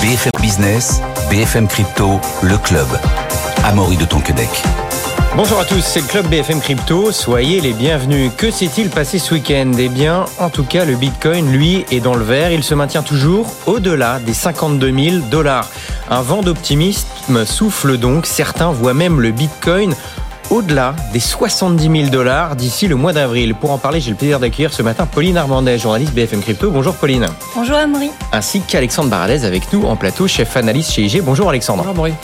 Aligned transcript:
BFM 0.00 0.30
Business, 0.40 1.02
BFM 1.28 1.66
Crypto, 1.66 2.20
le 2.42 2.56
club. 2.58 2.86
Amaury 3.64 3.96
de 3.96 4.04
Tonquedec. 4.04 4.48
Bonjour 5.36 5.58
à 5.58 5.64
tous, 5.64 5.80
c'est 5.80 6.00
le 6.00 6.06
club 6.06 6.28
BFM 6.28 6.60
Crypto, 6.60 7.10
soyez 7.10 7.60
les 7.60 7.72
bienvenus. 7.72 8.30
Que 8.36 8.52
s'est-il 8.52 8.90
passé 8.90 9.18
ce 9.18 9.34
week-end? 9.34 9.72
Eh 9.76 9.88
bien, 9.88 10.24
en 10.38 10.50
tout 10.50 10.62
cas, 10.62 10.84
le 10.84 10.94
Bitcoin, 10.94 11.50
lui, 11.50 11.84
est 11.90 11.98
dans 11.98 12.14
le 12.14 12.24
vert. 12.24 12.52
Il 12.52 12.62
se 12.62 12.76
maintient 12.76 13.02
toujours 13.02 13.52
au-delà 13.66 14.20
des 14.20 14.34
52 14.34 14.92
000 15.10 15.16
dollars. 15.30 15.68
Un 16.08 16.22
vent 16.22 16.42
d'optimisme 16.42 17.44
souffle 17.44 17.98
donc. 17.98 18.24
Certains 18.24 18.70
voient 18.70 18.94
même 18.94 19.20
le 19.20 19.32
Bitcoin 19.32 19.96
au-delà 20.50 20.94
des 21.12 21.20
70 21.20 21.82
000 21.82 22.10
dollars 22.10 22.56
d'ici 22.56 22.88
le 22.88 22.96
mois 22.96 23.12
d'avril. 23.12 23.54
Pour 23.54 23.70
en 23.70 23.78
parler, 23.78 24.00
j'ai 24.00 24.10
le 24.10 24.16
plaisir 24.16 24.40
d'accueillir 24.40 24.72
ce 24.72 24.82
matin 24.82 25.06
Pauline 25.06 25.36
Armandais, 25.36 25.78
journaliste 25.78 26.12
BFM 26.14 26.40
Crypto. 26.40 26.70
Bonjour 26.70 26.94
Pauline. 26.94 27.26
Bonjour 27.54 27.76
Amaury. 27.76 28.10
Ainsi 28.32 28.60
qu'Alexandre 28.60 29.10
Baradez 29.10 29.44
avec 29.44 29.72
nous 29.72 29.84
en 29.84 29.96
plateau, 29.96 30.26
chef 30.26 30.56
analyste 30.56 30.92
chez 30.92 31.02
IG. 31.02 31.22
Bonjour 31.22 31.48
Alexandre. 31.48 31.84
Bonjour 31.84 31.92
Amaury. 31.92 32.14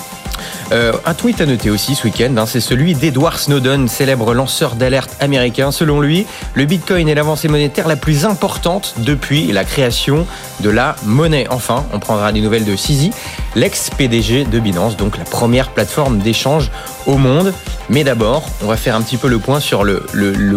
Euh, 0.75 0.93
un 1.07 1.15
tweet 1.15 1.41
à 1.41 1.47
noter 1.47 1.71
aussi 1.71 1.95
ce 1.95 2.03
week-end, 2.05 2.35
hein, 2.37 2.47
c'est 2.47 2.61
celui 2.61 2.95
d'Edward 2.95 3.39
Snowden, 3.39 3.87
célèbre 3.87 4.35
lanceur 4.35 4.75
d'alerte 4.75 5.15
américain. 5.21 5.71
Selon 5.71 6.01
lui, 6.01 6.27
le 6.55 6.65
Bitcoin 6.65 7.09
est 7.09 7.15
l'avancée 7.15 7.47
monétaire 7.47 7.87
la 7.87 7.95
plus 7.95 8.25
importante 8.25 8.95
depuis 8.99 9.53
la 9.53 9.63
création 9.63 10.27
de 10.61 10.71
la 10.71 10.97
monnaie. 11.05 11.47
Enfin, 11.51 11.85
on 11.93 12.01
prendra 12.01 12.33
des 12.33 12.41
nouvelles 12.41 12.65
de 12.65 12.75
Sisi, 12.75 13.13
l'ex-PDG 13.55 14.47
de 14.47 14.59
Binance, 14.59 14.97
donc 14.97 15.17
la 15.17 15.25
première 15.25 15.71
plateforme 15.71 16.19
d'échange 16.19 16.73
au 17.07 17.19
monde. 17.19 17.53
Mais 17.91 18.03
d'abord, 18.03 18.45
on 18.63 18.67
va 18.67 18.77
faire 18.77 18.97
un 18.97 19.03
petit 19.03 19.19
peu 19.19 19.29
le 19.29 19.39
point 19.39 19.61
sur 19.61 19.85
le, 19.85 20.07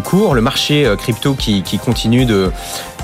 cours, 0.04 0.34
le 0.34 0.42
marché 0.42 0.86
euh, 0.86 0.96
crypto 0.96 1.34
qui, 1.34 1.62
continue 1.84 2.26
de, 2.26 2.52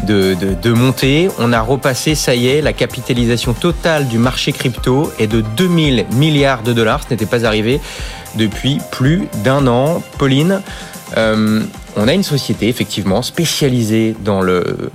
de, 0.03 0.33
de, 0.33 0.71
monter. 0.71 1.29
On 1.39 1.51
a 1.51 1.61
repassé, 1.61 2.15
ça 2.15 2.33
y 2.33 2.47
est, 2.47 2.61
la 2.61 2.73
capitalisation 2.73 3.53
totale 3.53 4.07
du 4.07 4.17
marché 4.17 4.53
crypto 4.53 5.11
est 5.19 5.27
de 5.27 5.41
2000 5.41 6.05
milliards 6.13 6.63
de 6.63 6.73
dollars. 6.73 7.01
N'était 7.09 7.25
pas 7.25 7.45
arrivé 7.45 7.79
depuis 8.35 8.79
plus 8.91 9.27
d'un 9.43 9.67
an. 9.67 10.01
Pauline, 10.17 10.61
euh, 11.17 11.61
on 11.95 12.07
a 12.07 12.13
une 12.13 12.23
société 12.23 12.67
effectivement 12.67 13.21
spécialisée 13.21 14.15
dans 14.23 14.41
le, 14.41 14.91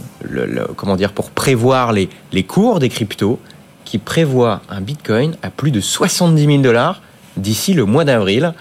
comment 0.77 0.97
dire 0.97 1.13
pour 1.13 1.31
prévoir 1.31 1.93
les, 1.93 2.09
les 2.33 2.43
cours 2.43 2.81
des 2.81 2.89
cryptos 2.89 3.39
qui 3.85 3.99
prévoit 3.99 4.61
un 4.69 4.81
Bitcoin 4.81 5.37
à 5.43 5.51
plus 5.51 5.71
de 5.71 5.81
70 5.81 6.45
000 6.45 6.59
dollars 6.59 7.03
d'ici 7.37 7.73
le 7.73 7.85
mois 7.85 8.05
d'avril. 8.05 8.53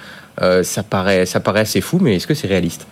Euh, 0.41 0.63
ça, 0.63 0.83
paraît, 0.83 1.25
ça 1.25 1.39
paraît 1.39 1.61
assez 1.61 1.81
fou, 1.81 1.97
mais 1.99 2.15
est-ce 2.15 2.27
que 2.27 2.35
c'est 2.35 2.47
réaliste? 2.47 2.85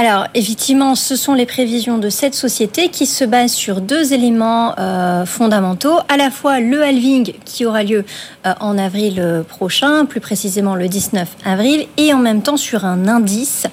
Alors, 0.00 0.26
effectivement, 0.34 0.94
ce 0.94 1.14
sont 1.14 1.34
les 1.34 1.44
prévisions 1.44 1.98
de 1.98 2.08
cette 2.08 2.34
société 2.34 2.88
qui 2.88 3.04
se 3.04 3.22
basent 3.24 3.52
sur 3.52 3.82
deux 3.82 4.14
éléments 4.14 4.74
euh, 4.78 5.26
fondamentaux. 5.26 5.98
À 6.08 6.16
la 6.16 6.30
fois 6.30 6.58
le 6.58 6.82
halving 6.82 7.34
qui 7.44 7.66
aura 7.66 7.82
lieu 7.82 8.06
euh, 8.46 8.54
en 8.60 8.78
avril 8.78 9.44
prochain, 9.46 10.06
plus 10.06 10.20
précisément 10.20 10.74
le 10.74 10.88
19 10.88 11.28
avril, 11.44 11.86
et 11.98 12.14
en 12.14 12.18
même 12.18 12.40
temps 12.40 12.56
sur 12.56 12.86
un 12.86 13.08
indice, 13.08 13.66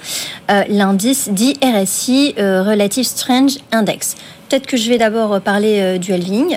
l'indice 0.68 1.30
dit 1.30 1.54
RSI, 1.62 2.34
Relative 2.36 3.04
Strange 3.04 3.58
Index. 3.72 4.16
Peut-être 4.48 4.66
que 4.66 4.76
je 4.76 4.90
vais 4.90 4.98
d'abord 4.98 5.40
parler 5.40 5.98
du 5.98 6.12
halving 6.12 6.56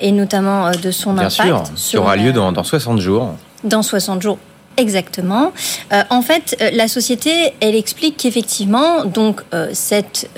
et 0.00 0.12
notamment 0.12 0.70
de 0.70 0.90
son 0.90 1.14
Bien 1.14 1.28
impact. 1.28 1.76
Sûr, 1.76 1.90
qui 1.90 1.96
aura 1.96 2.16
lieu 2.16 2.32
dans, 2.32 2.52
dans 2.52 2.64
60 2.64 3.00
jours 3.00 3.34
dans 3.64 3.82
60 3.82 4.22
jours 4.22 4.38
Exactement. 4.78 5.52
Euh, 5.92 6.02
en 6.10 6.20
fait, 6.20 6.54
euh, 6.60 6.70
la 6.74 6.86
société, 6.86 7.54
elle 7.60 7.74
explique 7.74 8.18
qu'effectivement, 8.18 9.06
donc 9.06 9.40
euh, 9.54 9.70
cet 9.72 10.28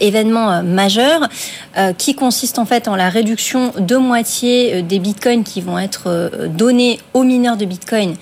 événement 0.00 0.62
majeur, 0.62 1.28
qui 1.98 2.14
consiste 2.14 2.58
en 2.58 2.64
fait 2.64 2.88
en 2.88 2.96
la 2.96 3.08
réduction 3.08 3.72
de 3.78 3.96
moitié 3.96 4.82
des 4.82 4.98
bitcoins 4.98 5.42
qui 5.42 5.60
vont 5.60 5.78
être 5.78 6.30
donnés 6.48 7.00
aux 7.14 7.24
mineurs 7.24 7.56
de 7.56 7.64
bitcoin. 7.64 8.14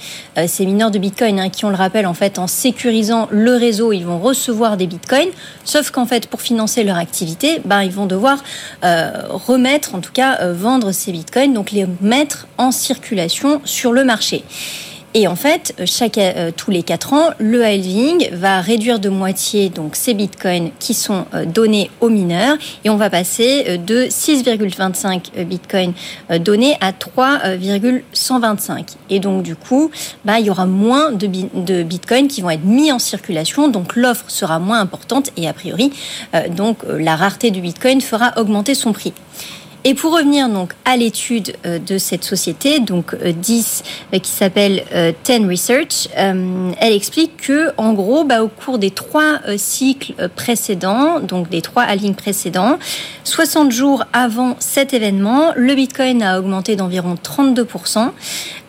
ces 0.46 0.64
mineurs 0.64 0.90
de 0.90 0.98
bitcoin, 0.98 1.38
hein, 1.38 1.50
qui 1.50 1.64
on 1.64 1.70
le 1.70 1.76
rappelle, 1.76 2.06
en 2.06 2.14
fait, 2.14 2.38
en 2.38 2.46
sécurisant 2.46 3.28
le 3.30 3.56
réseau, 3.56 3.92
ils 3.92 4.04
vont 4.04 4.18
recevoir 4.18 4.76
des 4.76 4.86
bitcoins. 4.86 5.28
Sauf 5.64 5.90
qu'en 5.90 6.06
fait, 6.06 6.28
pour 6.28 6.40
financer 6.40 6.82
leur 6.82 6.96
activité, 6.96 7.60
ben, 7.64 7.82
ils 7.82 7.92
vont 7.92 8.06
devoir 8.06 8.42
remettre, 8.82 9.94
en 9.94 10.00
tout 10.00 10.12
cas, 10.12 10.52
vendre 10.52 10.92
ces 10.92 11.12
bitcoins, 11.12 11.52
donc 11.52 11.72
les 11.72 11.86
mettre 12.00 12.46
en 12.58 12.70
circulation 12.72 13.60
sur 13.64 13.92
le 13.92 14.04
marché. 14.04 14.44
Et 15.14 15.28
en 15.28 15.36
fait, 15.36 15.74
chaque, 15.84 16.16
euh, 16.16 16.52
tous 16.56 16.70
les 16.70 16.82
quatre 16.82 17.12
ans, 17.12 17.28
le 17.38 17.62
halving 17.62 18.30
va 18.32 18.62
réduire 18.62 18.98
de 18.98 19.10
moitié 19.10 19.68
donc 19.68 19.94
ces 19.94 20.14
bitcoins 20.14 20.70
qui 20.78 20.94
sont 20.94 21.26
euh, 21.34 21.44
donnés 21.44 21.90
aux 22.00 22.08
mineurs 22.08 22.56
et 22.84 22.90
on 22.90 22.96
va 22.96 23.10
passer 23.10 23.64
euh, 23.68 23.76
de 23.76 24.04
6,25 24.04 25.44
bitcoins 25.44 25.92
donnés 26.40 26.78
à 26.80 26.94
3,125. 26.94 28.86
Et 29.10 29.20
donc 29.20 29.42
du 29.42 29.54
coup, 29.54 29.90
bah, 30.24 30.40
il 30.40 30.46
y 30.46 30.50
aura 30.50 30.64
moins 30.64 31.12
de, 31.12 31.26
de 31.26 31.82
bitcoins 31.82 32.28
qui 32.28 32.40
vont 32.40 32.48
être 32.48 32.64
mis 32.64 32.90
en 32.90 32.98
circulation, 32.98 33.68
donc 33.68 33.96
l'offre 33.96 34.24
sera 34.28 34.58
moins 34.58 34.80
importante 34.80 35.30
et 35.36 35.46
a 35.46 35.52
priori, 35.52 35.92
donc 36.50 36.78
la 36.88 37.16
rareté 37.16 37.50
du 37.50 37.60
bitcoin 37.60 38.00
fera 38.00 38.32
augmenter 38.36 38.74
son 38.74 38.92
prix. 38.92 39.12
Et 39.84 39.94
pour 39.94 40.12
revenir 40.12 40.48
donc 40.48 40.74
à 40.84 40.96
l'étude 40.96 41.54
euh, 41.66 41.80
de 41.80 41.98
cette 41.98 42.22
société, 42.22 42.78
donc 42.78 43.16
10 43.16 43.82
euh, 43.84 44.16
euh, 44.16 44.18
qui 44.20 44.30
s'appelle 44.30 44.84
Ten 45.24 45.48
Research, 45.48 46.08
elle 46.14 46.92
explique 46.92 47.36
que 47.36 47.70
en 47.76 47.92
gros, 47.92 48.24
bah, 48.24 48.42
au 48.42 48.48
cours 48.48 48.78
des 48.78 48.90
trois 48.90 49.40
cycles 49.56 50.14
précédents, 50.36 51.20
donc 51.20 51.48
des 51.48 51.62
trois 51.62 51.82
halvings 51.82 52.14
précédents, 52.14 52.78
60 53.24 53.72
jours 53.72 54.04
avant 54.12 54.56
cet 54.60 54.94
événement, 54.94 55.52
le 55.56 55.74
Bitcoin 55.74 56.22
a 56.22 56.38
augmenté 56.38 56.76
d'environ 56.76 57.14
32% 57.14 58.10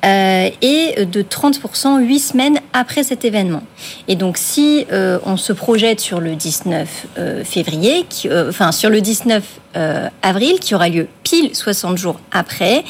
et 0.03 1.05
de 1.05 1.21
30% 1.21 1.99
8 1.99 2.19
semaines 2.19 2.59
après 2.73 3.03
cet 3.03 3.25
événement. 3.25 3.63
Et 4.07 4.15
donc 4.15 4.37
si 4.37 4.85
on 5.25 5.37
se 5.37 5.53
projette 5.53 5.99
sur 5.99 6.19
le 6.19 6.35
19 6.35 7.07
février, 7.43 8.05
enfin 8.49 8.71
sur 8.71 8.89
le 8.89 9.01
19 9.01 9.43
euh, 9.75 10.07
avril, 10.21 10.59
qui 10.59 10.75
aura 10.75 10.87
lieu 10.87 11.07
pile 11.23 11.55
60 11.55 11.97
jours 11.97 12.19
après, 12.31 12.83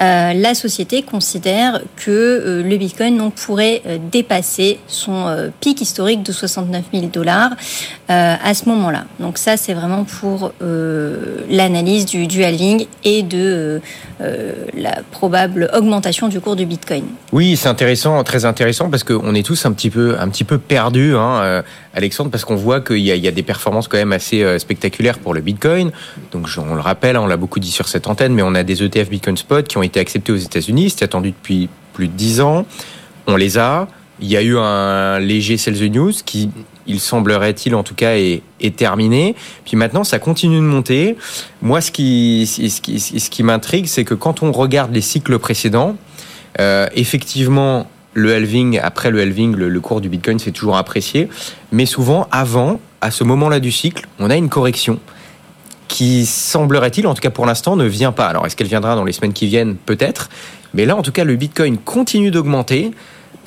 euh, 0.00 0.32
la 0.34 0.54
société 0.54 1.02
considère 1.02 1.80
que 1.96 2.10
euh, 2.10 2.62
le 2.62 2.76
Bitcoin 2.76 3.30
pourrait 3.32 3.82
dépasser 4.12 4.78
son 4.86 5.50
pic 5.60 5.80
historique 5.80 6.22
de 6.22 6.30
69 6.32 6.84
000 6.92 7.06
dollars 7.06 7.50
à 8.08 8.54
ce 8.54 8.68
moment-là. 8.68 9.04
Donc 9.20 9.38
ça, 9.38 9.56
c'est 9.56 9.74
vraiment 9.74 10.04
pour 10.04 10.52
l'analyse 10.60 12.06
du, 12.06 12.26
du, 12.26 12.44
halving 12.44 12.86
et 13.04 13.22
de 13.22 13.80
la 14.20 15.02
probable 15.10 15.70
augmentation 15.74 16.28
du 16.28 16.40
cours 16.40 16.56
du 16.56 16.66
Bitcoin. 16.66 17.04
Oui, 17.32 17.56
c'est 17.56 17.68
intéressant, 17.68 18.22
très 18.24 18.44
intéressant, 18.44 18.90
parce 18.90 19.04
qu'on 19.04 19.34
est 19.34 19.42
tous 19.44 19.66
un 19.66 19.72
petit 19.72 19.90
peu, 19.90 20.16
un 20.18 20.28
petit 20.28 20.44
peu 20.44 20.58
perdus, 20.58 21.16
hein, 21.16 21.62
Alexandre, 21.94 22.30
parce 22.30 22.44
qu'on 22.44 22.56
voit 22.56 22.80
qu'il 22.80 22.98
y, 22.98 23.28
a 23.28 23.30
des 23.30 23.42
performances 23.42 23.88
quand 23.88 23.98
même 23.98 24.12
assez 24.12 24.58
spectaculaires 24.58 25.18
pour 25.18 25.34
le 25.34 25.40
Bitcoin. 25.40 25.92
Donc 26.32 26.48
on 26.58 26.74
le 26.74 26.80
rappelle, 26.80 27.16
on 27.16 27.26
l'a 27.26 27.36
beaucoup 27.36 27.60
dit 27.60 27.70
sur 27.70 27.88
cette 27.88 28.06
antenne, 28.06 28.34
mais 28.34 28.42
on 28.42 28.54
a 28.54 28.62
des 28.62 28.82
ETF 28.82 29.08
Bitcoin 29.08 29.36
Spot 29.36 29.66
qui 29.66 29.78
ont 29.78 29.82
été 29.82 30.00
acceptés 30.00 30.32
aux 30.32 30.36
États-Unis, 30.36 30.90
c'était 30.90 31.04
attendu 31.04 31.30
depuis 31.30 31.68
plus 31.92 32.08
de 32.08 32.12
10 32.12 32.40
ans. 32.40 32.66
On 33.26 33.36
les 33.36 33.58
a. 33.58 33.88
Il 34.20 34.28
y 34.28 34.36
a 34.36 34.42
eu 34.42 34.58
un 34.58 35.20
léger 35.20 35.56
the 35.56 35.82
news 35.82 36.12
qui, 36.24 36.50
il 36.88 36.98
semblerait-il 36.98 37.74
en 37.74 37.84
tout 37.84 37.94
cas, 37.94 38.16
est, 38.16 38.42
terminé. 38.76 39.36
Puis 39.64 39.76
maintenant, 39.76 40.02
ça 40.02 40.18
continue 40.18 40.56
de 40.56 40.62
monter. 40.62 41.16
Moi, 41.62 41.80
ce 41.80 41.92
qui 41.92 43.42
m'intrigue, 43.42 43.86
c'est 43.86 44.04
que 44.04 44.14
quand 44.14 44.42
on 44.42 44.50
regarde 44.50 44.92
les 44.92 45.02
cycles 45.02 45.38
précédents, 45.38 45.96
euh, 46.60 46.88
effectivement, 46.94 47.86
le 48.14 48.34
halving, 48.34 48.80
après 48.82 49.10
le 49.10 49.20
halving, 49.20 49.54
le, 49.54 49.68
le 49.68 49.80
cours 49.80 50.00
du 50.00 50.08
Bitcoin, 50.08 50.40
c'est 50.40 50.50
toujours 50.50 50.76
apprécié. 50.76 51.28
Mais 51.70 51.86
souvent, 51.86 52.26
avant, 52.32 52.80
à 53.00 53.12
ce 53.12 53.22
moment-là 53.22 53.60
du 53.60 53.70
cycle, 53.70 54.08
on 54.18 54.30
a 54.30 54.36
une 54.36 54.48
correction 54.48 54.98
qui 55.88 56.26
semblerait-il, 56.26 57.06
en 57.06 57.14
tout 57.14 57.20
cas 57.20 57.30
pour 57.30 57.46
l'instant, 57.46 57.74
ne 57.74 57.86
vient 57.86 58.12
pas. 58.12 58.26
Alors 58.26 58.46
est-ce 58.46 58.54
qu'elle 58.54 58.68
viendra 58.68 58.94
dans 58.94 59.04
les 59.04 59.12
semaines 59.12 59.32
qui 59.32 59.46
viennent? 59.46 59.76
Peut-être. 59.76 60.28
Mais 60.74 60.84
là, 60.84 60.96
en 60.96 61.02
tout 61.02 61.12
cas, 61.12 61.24
le 61.24 61.34
Bitcoin 61.34 61.78
continue 61.78 62.30
d'augmenter. 62.30 62.92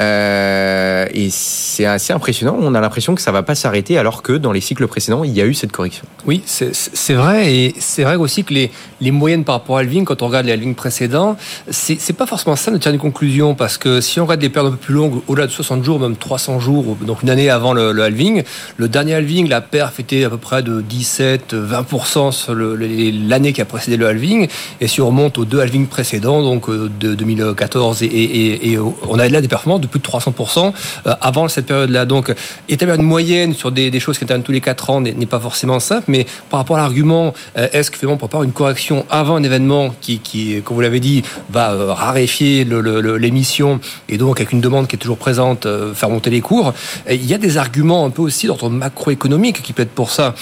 Euh, 0.02 1.06
et 1.14 1.30
c'est 1.30 1.86
assez 1.86 2.12
impressionnant. 2.14 2.58
On 2.60 2.74
a 2.74 2.82
l'impression 2.82 3.14
que 3.16 3.22
ça 3.22 3.32
va 3.32 3.44
pas 3.44 3.56
s'arrêter, 3.56 3.98
alors 3.98 4.24
que 4.24 4.34
dans 4.34 4.52
les 4.52 4.62
cycles 4.62 4.88
précédents, 4.88 5.24
il 5.24 5.32
y 5.32 5.42
a 5.42 5.46
eu 5.46 5.54
cette 5.54 5.72
correction. 5.72 6.06
Oui, 6.26 6.42
c'est 6.46 7.14
vrai. 7.14 7.54
Et 7.54 7.76
c'est 7.78 8.04
vrai 8.04 8.16
aussi 8.16 8.44
que 8.44 8.54
les, 8.54 9.12
moyennes 9.12 9.44
par 9.44 9.56
rapport 9.56 9.78
à 9.78 9.82
halving, 9.82 10.06
quand 10.06 10.22
on 10.22 10.28
regarde 10.28 10.46
les 10.46 10.54
halvings 10.54 10.76
précédents, 10.76 11.38
c'est 11.70 12.14
pas 12.14 12.26
forcément 12.26 12.56
ça 12.56 12.72
de 12.72 12.78
tirer 12.78 12.96
une 12.96 13.02
conclusion. 13.02 13.54
Parce 13.54 13.78
que 13.78 14.02
si 14.02 14.20
on 14.20 14.24
regarde 14.26 14.42
des 14.42 14.50
périodes 14.50 14.74
un 14.74 14.76
peu 14.76 14.82
plus 14.82 14.96
longues, 14.96 15.22
au-delà 15.28 15.48
de 15.48 15.52
60 15.52 15.84
jours, 15.84 16.00
même 16.00 16.16
300 16.16 16.60
jours, 16.60 16.98
donc 17.02 17.22
une 17.24 17.30
année 17.30 17.50
avant 17.50 17.74
le, 17.74 17.92
le 17.92 18.04
halving, 18.04 18.44
le 18.78 18.88
dernier 18.88 19.16
halving, 19.16 19.48
la 19.48 19.62
perf 19.62 20.00
était 20.00 20.24
à 20.24 20.30
peu 20.30 20.38
près 20.38 20.64
de 20.64 20.82
17-20% 20.82 22.32
sur 22.32 22.56
l'année 22.56 23.54
qui 23.54 23.62
a 23.62 23.66
précédé 23.66 23.98
le 23.98 24.08
halving. 24.08 24.48
Et 24.80 24.88
si 24.88 25.02
on 25.02 25.08
remonte 25.08 25.38
aux 25.38 25.46
deux 25.46 25.60
halvings 25.60 25.88
précédents, 25.88 26.42
donc 26.42 26.70
euh, 26.70 26.90
de 27.00 27.14
2014 27.14 28.04
et, 28.04 28.06
et, 28.06 28.72
et 28.72 28.80
on 28.80 29.20
a 29.20 29.28
là 29.28 29.42
des 29.42 29.48
performances 29.48 29.82
de 29.82 29.88
plus 29.92 30.00
de 30.00 30.06
300% 30.06 30.74
avant 31.06 31.48
cette 31.48 31.66
période-là. 31.66 32.06
Donc, 32.06 32.34
établir 32.70 32.96
une 32.96 33.04
moyenne 33.04 33.54
sur 33.54 33.72
des, 33.72 34.00
choses 34.00 34.18
qui 34.18 34.24
interviennent 34.24 34.44
tous 34.44 34.52
les 34.52 34.62
4 34.62 34.90
ans 34.90 35.02
n'est 35.02 35.26
pas 35.26 35.40
forcément 35.40 35.80
simple, 35.80 36.06
mais 36.08 36.26
par 36.50 36.60
rapport 36.60 36.78
à 36.78 36.80
l'argument, 36.80 37.34
est-ce 37.56 37.92
que 37.92 37.98
finalement, 37.98 38.18
pour 38.18 38.30
avoir 38.30 38.44
une 38.44 38.54
correction 38.54 39.06
avant 39.10 39.36
un 39.36 39.44
événement 39.44 39.94
qui, 40.02 40.62
comme 40.64 40.76
vous 40.76 40.82
l'avez 40.82 41.00
dit, 41.00 41.24
va 41.50 41.94
raréfier 41.94 42.66
l'émission 42.66 43.80
et 44.10 44.18
donc 44.18 44.40
avec 44.40 44.52
une 44.52 44.62
demande 44.62 44.88
qui 44.88 44.96
est 44.96 45.00
toujours 45.00 45.18
présente, 45.18 45.68
faire 45.94 46.10
monter 46.10 46.30
les 46.30 46.42
cours, 46.42 46.74
il 47.10 47.26
y 47.26 47.34
a 47.34 47.38
des 47.38 47.58
arguments 47.58 48.06
un 48.06 48.10
peu 48.10 48.22
aussi 48.22 48.48
d'ordre 48.48 48.70
macroéconomique 48.70 49.62
qui 49.62 49.74
être 49.82 49.92
pour 49.92 50.12
ça. 50.12 50.36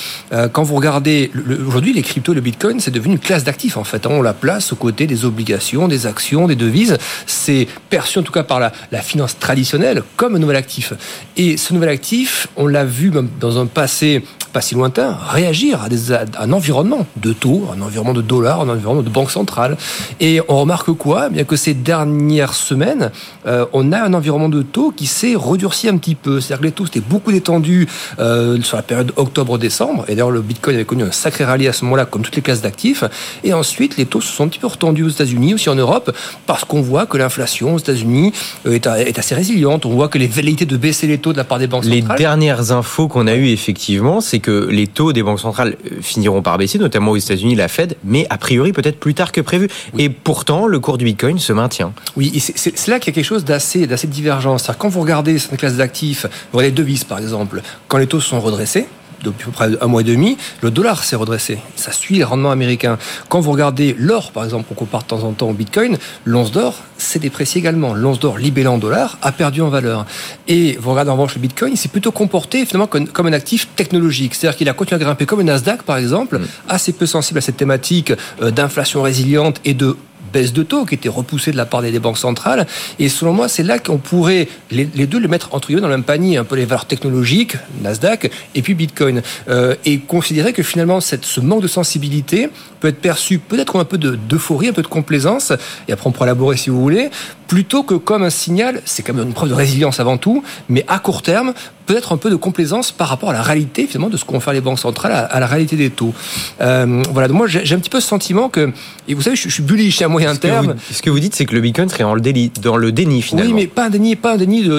Quand 0.51 0.63
vous 0.63 0.75
regardez, 0.75 1.31
aujourd'hui, 1.65 1.93
les 1.93 2.01
cryptos, 2.01 2.33
le 2.33 2.41
bitcoin, 2.41 2.79
c'est 2.79 2.91
devenu 2.91 3.13
une 3.13 3.19
classe 3.19 3.43
d'actifs 3.43 3.77
en 3.77 3.83
fait. 3.83 4.05
On 4.05 4.21
la 4.21 4.33
place 4.33 4.71
aux 4.73 4.75
côtés 4.75 5.07
des 5.07 5.25
obligations, 5.25 5.87
des 5.87 6.05
actions, 6.05 6.47
des 6.47 6.55
devises. 6.55 6.97
C'est 7.25 7.67
perçu 7.89 8.19
en 8.19 8.23
tout 8.23 8.31
cas 8.31 8.43
par 8.43 8.59
la, 8.59 8.71
finance 9.01 9.38
traditionnelle 9.39 10.03
comme 10.15 10.35
un 10.35 10.39
nouvel 10.39 10.57
actif. 10.57 10.93
Et 11.37 11.57
ce 11.57 11.73
nouvel 11.73 11.89
actif, 11.89 12.47
on 12.55 12.67
l'a 12.67 12.85
vu 12.85 13.11
dans 13.39 13.59
un 13.59 13.65
passé 13.65 14.23
pas 14.51 14.61
si 14.61 14.73
lointain, 14.75 15.15
réagir 15.29 15.83
à, 15.83 15.89
des, 15.89 16.11
un 16.11 16.51
environnement 16.51 17.05
de 17.17 17.33
taux, 17.33 17.67
un 17.75 17.81
environnement 17.81 18.13
de 18.13 18.21
dollars, 18.21 18.61
un 18.61 18.69
environnement 18.69 19.03
de 19.03 19.09
banque 19.09 19.31
centrale. 19.31 19.77
Et 20.19 20.41
on 20.47 20.59
remarque 20.59 20.91
quoi? 20.93 21.27
Eh 21.27 21.33
Bien 21.33 21.43
que 21.43 21.55
ces 21.55 21.73
dernières 21.73 22.53
semaines, 22.53 23.11
euh, 23.45 23.65
on 23.73 23.91
a 23.91 24.01
un 24.01 24.13
environnement 24.13 24.49
de 24.49 24.63
taux 24.63 24.91
qui 24.91 25.05
s'est 25.05 25.35
redurci 25.35 25.87
un 25.87 25.97
petit 25.97 26.15
peu. 26.15 26.41
C'est-à-dire 26.41 26.61
que 26.61 26.65
les 26.65 26.71
taux 26.71 26.85
étaient 26.85 26.99
beaucoup 26.99 27.31
détendus 27.31 27.87
euh, 28.19 28.59
sur 28.61 28.77
la 28.77 28.83
période 28.83 29.13
octobre-décembre. 29.17 30.05
Et 30.07 30.15
d'ailleurs, 30.15 30.31
le 30.31 30.41
Bitcoin 30.41 30.75
avait 30.75 30.85
connu 30.85 31.03
un 31.03 31.11
sacré 31.11 31.45
rallye 31.45 31.67
à 31.67 31.73
ce 31.73 31.85
moment-là, 31.85 32.05
comme 32.05 32.23
toutes 32.23 32.35
les 32.35 32.41
classes 32.41 32.61
d'actifs. 32.61 33.03
Et 33.43 33.53
ensuite, 33.53 33.97
les 33.97 34.05
taux 34.05 34.21
se 34.21 34.31
sont 34.31 34.45
un 34.45 34.47
petit 34.47 34.59
peu 34.59 34.67
retendus 34.67 35.03
aux 35.03 35.09
États-Unis, 35.09 35.53
aussi 35.53 35.69
en 35.69 35.75
Europe, 35.75 36.15
parce 36.47 36.65
qu'on 36.65 36.81
voit 36.81 37.05
que 37.05 37.17
l'inflation 37.17 37.75
aux 37.75 37.79
États-Unis 37.79 38.33
euh, 38.65 38.73
est, 38.73 38.87
est, 38.87 39.19
assez 39.19 39.28
résiliente. 39.35 39.85
On 39.85 39.91
voit 39.91 40.07
que 40.07 40.17
les 40.17 40.27
velléités 40.27 40.65
de 40.65 40.77
baisser 40.77 41.07
les 41.07 41.17
taux 41.17 41.33
de 41.33 41.37
la 41.37 41.43
part 41.43 41.59
des 41.59 41.67
banques 41.67 41.85
centrales. 41.85 42.01
Les 42.01 42.17
dernières 42.17 42.71
infos 42.71 43.07
qu'on 43.07 43.27
a 43.27 43.35
eues, 43.35 43.49
effectivement, 43.49 44.21
c'est 44.21 44.39
que 44.39 44.67
les 44.69 44.87
taux 44.87 45.13
des 45.13 45.23
banques 45.23 45.39
centrales 45.39 45.75
euh, 45.85 45.95
finiront 46.01 46.41
par 46.41 46.57
baisser, 46.57 46.77
notamment 46.79 47.11
aux 47.11 47.17
États-Unis, 47.17 47.55
la 47.55 47.67
Fed, 47.67 47.95
mais 48.03 48.25
a 48.29 48.37
priori 48.37 48.71
peut-être 48.71 48.99
plus 48.99 49.13
tard 49.13 49.31
que 49.31 49.41
prévu. 49.41 49.67
Et 49.97 50.09
pourtant, 50.09 50.67
le 50.67 50.79
cours 50.79 50.97
du 50.97 51.05
Bitcoin 51.05 51.39
se 51.39 51.53
maintient. 51.53 51.93
Oui, 52.15 52.31
c'est 52.55 52.87
là 52.87 52.99
qu'il 52.99 53.11
y 53.11 53.13
a 53.13 53.15
quelque 53.15 53.25
chose 53.25 53.45
d'assez 53.45 53.87
divergent. 54.07 54.57
Quand 54.77 54.89
vous 54.89 55.01
regardez 55.01 55.37
cette 55.39 55.57
classe 55.57 55.75
d'actifs, 55.75 56.25
vous 56.51 56.57
regardez 56.57 56.69
les 56.69 56.83
devises 56.83 57.03
par 57.03 57.19
exemple, 57.19 57.61
quand 57.87 57.97
les 57.97 58.07
taux 58.07 58.19
sont 58.19 58.39
redressés, 58.39 58.85
depuis 59.23 59.43
à 59.43 59.45
peu 59.47 59.51
près 59.51 59.69
un 59.81 59.87
mois 59.87 60.01
et 60.01 60.05
demi, 60.05 60.37
le 60.61 60.71
dollar 60.71 61.03
s'est 61.03 61.15
redressé. 61.15 61.59
Ça 61.75 61.91
suit 61.91 62.15
les 62.15 62.23
rendements 62.23 62.51
américains. 62.51 62.97
Quand 63.27 63.39
vous 63.39 63.51
regardez 63.51 63.95
l'or, 63.97 64.31
par 64.31 64.43
exemple, 64.43 64.65
qu'on 64.67 64.75
compare 64.75 65.03
de 65.03 65.07
temps 65.07 65.23
en 65.23 65.31
temps 65.31 65.49
au 65.49 65.53
bitcoin, 65.53 65.97
l'once 66.25 66.51
d'or 66.51 66.75
s'est 66.97 67.19
déprécié 67.19 67.59
également. 67.59 67.93
L'once 67.93 68.19
d'or 68.19 68.37
libellée 68.37 68.67
en 68.67 68.77
dollars 68.77 69.17
a 69.21 69.31
perdu 69.31 69.61
en 69.61 69.69
valeur. 69.69 70.05
Et 70.47 70.77
vous 70.79 70.91
regardez 70.91 71.11
en 71.11 71.13
revanche 71.13 71.35
le 71.35 71.41
bitcoin, 71.41 71.73
il 71.73 71.77
s'est 71.77 71.89
plutôt 71.89 72.11
comporté 72.11 72.65
finalement 72.65 72.87
comme, 72.87 73.27
un 73.27 73.33
actif 73.33 73.67
technologique. 73.75 74.35
C'est-à-dire 74.35 74.57
qu'il 74.57 74.69
a 74.69 74.73
continué 74.73 75.01
à 75.01 75.03
grimper 75.03 75.25
comme 75.25 75.39
le 75.39 75.45
Nasdaq, 75.45 75.83
par 75.83 75.97
exemple, 75.97 76.39
mm. 76.39 76.47
assez 76.67 76.93
peu 76.93 77.05
sensible 77.05 77.39
à 77.39 77.41
cette 77.41 77.57
thématique 77.57 78.13
euh, 78.41 78.51
d'inflation 78.51 79.01
résiliente 79.01 79.61
et 79.65 79.73
de 79.73 79.95
baisse 80.31 80.53
de 80.53 80.63
taux 80.63 80.85
qui 80.85 80.95
était 80.95 81.09
repoussée 81.09 81.51
de 81.51 81.57
la 81.57 81.65
part 81.65 81.81
des 81.81 81.99
banques 81.99 82.17
centrales. 82.17 82.67
Et 82.99 83.09
selon 83.09 83.33
moi, 83.33 83.47
c'est 83.47 83.63
là 83.63 83.79
qu'on 83.79 83.97
pourrait 83.97 84.47
les, 84.71 84.85
deux 84.85 85.19
les 85.19 85.27
mettre 85.27 85.53
entre 85.53 85.67
guillemets 85.67 85.81
dans 85.81 85.87
le 85.87 85.95
même 85.95 86.03
panier, 86.03 86.37
un 86.37 86.43
peu 86.43 86.55
les 86.55 86.65
valeurs 86.65 86.85
technologiques, 86.85 87.55
Nasdaq, 87.81 88.31
et 88.55 88.61
puis 88.61 88.73
Bitcoin, 88.73 89.21
euh, 89.49 89.75
et 89.85 89.99
considérer 89.99 90.53
que 90.53 90.63
finalement 90.63 91.01
cette, 91.01 91.25
ce 91.25 91.39
manque 91.39 91.61
de 91.61 91.67
sensibilité 91.67 92.49
peut 92.79 92.87
être 92.87 93.01
perçu 93.01 93.39
peut-être 93.39 93.71
comme 93.71 93.81
un 93.81 93.85
peu 93.85 93.97
d'euphorie, 93.97 94.69
un 94.69 94.73
peu 94.73 94.81
de 94.81 94.87
complaisance, 94.87 95.51
et 95.87 95.91
après 95.91 96.07
on 96.07 96.11
pourra 96.11 96.27
élaborer 96.27 96.57
si 96.57 96.69
vous 96.69 96.81
voulez, 96.81 97.09
plutôt 97.47 97.83
que 97.83 97.95
comme 97.95 98.23
un 98.23 98.29
signal, 98.29 98.81
c'est 98.85 99.03
quand 99.03 99.13
même 99.13 99.27
une 99.27 99.33
preuve 99.33 99.49
de 99.49 99.55
résilience 99.55 99.99
avant 99.99 100.17
tout, 100.17 100.43
mais 100.69 100.85
à 100.87 100.99
court 100.99 101.21
terme, 101.21 101.53
peut-être 101.89 102.11
un 102.11 102.17
peu 102.17 102.29
de 102.29 102.35
complaisance 102.35 102.91
par 102.91 103.07
rapport 103.07 103.31
à 103.31 103.33
la 103.33 103.41
réalité 103.41 103.87
finalement 103.87 104.11
de 104.11 104.17
ce 104.17 104.23
qu'ont 104.23 104.39
fait 104.39 104.53
les 104.53 104.61
banques 104.61 104.77
centrales, 104.77 105.11
à, 105.11 105.39
la 105.39 105.47
réalité 105.47 105.75
des 105.75 105.89
taux. 105.89 106.13
Euh, 106.61 107.01
voilà, 107.11 107.27
donc 107.27 107.37
moi 107.37 107.47
j'ai 107.47 107.73
un 107.73 107.79
petit 107.79 107.89
peu 107.89 107.99
ce 107.99 108.07
sentiment 108.07 108.47
que, 108.47 108.71
et 109.07 109.15
vous 109.15 109.23
savez, 109.23 109.35
je, 109.35 109.49
suis 109.49 109.63
bullish 109.63 109.99
à 110.03 110.07
moyen 110.07 110.35
terme. 110.35 110.75
ce 110.91 111.01
que 111.01 111.09
vous 111.09 111.19
dites, 111.19 111.33
c'est 111.33 111.47
que 111.47 111.55
le 111.55 111.61
Bitcoin 111.61 111.89
serait 111.89 112.03
dans 112.03 112.13
le, 112.13 112.21
déni, 112.21 112.51
dans 112.61 112.77
le 112.77 112.91
déni 112.91 113.23
finalement. 113.23 113.49
Oui, 113.49 113.61
mais 113.63 113.65
pas 113.65 113.87
un 113.87 113.89
déni, 113.89 114.15
pas 114.15 114.33
un 114.33 114.37
déni 114.37 114.69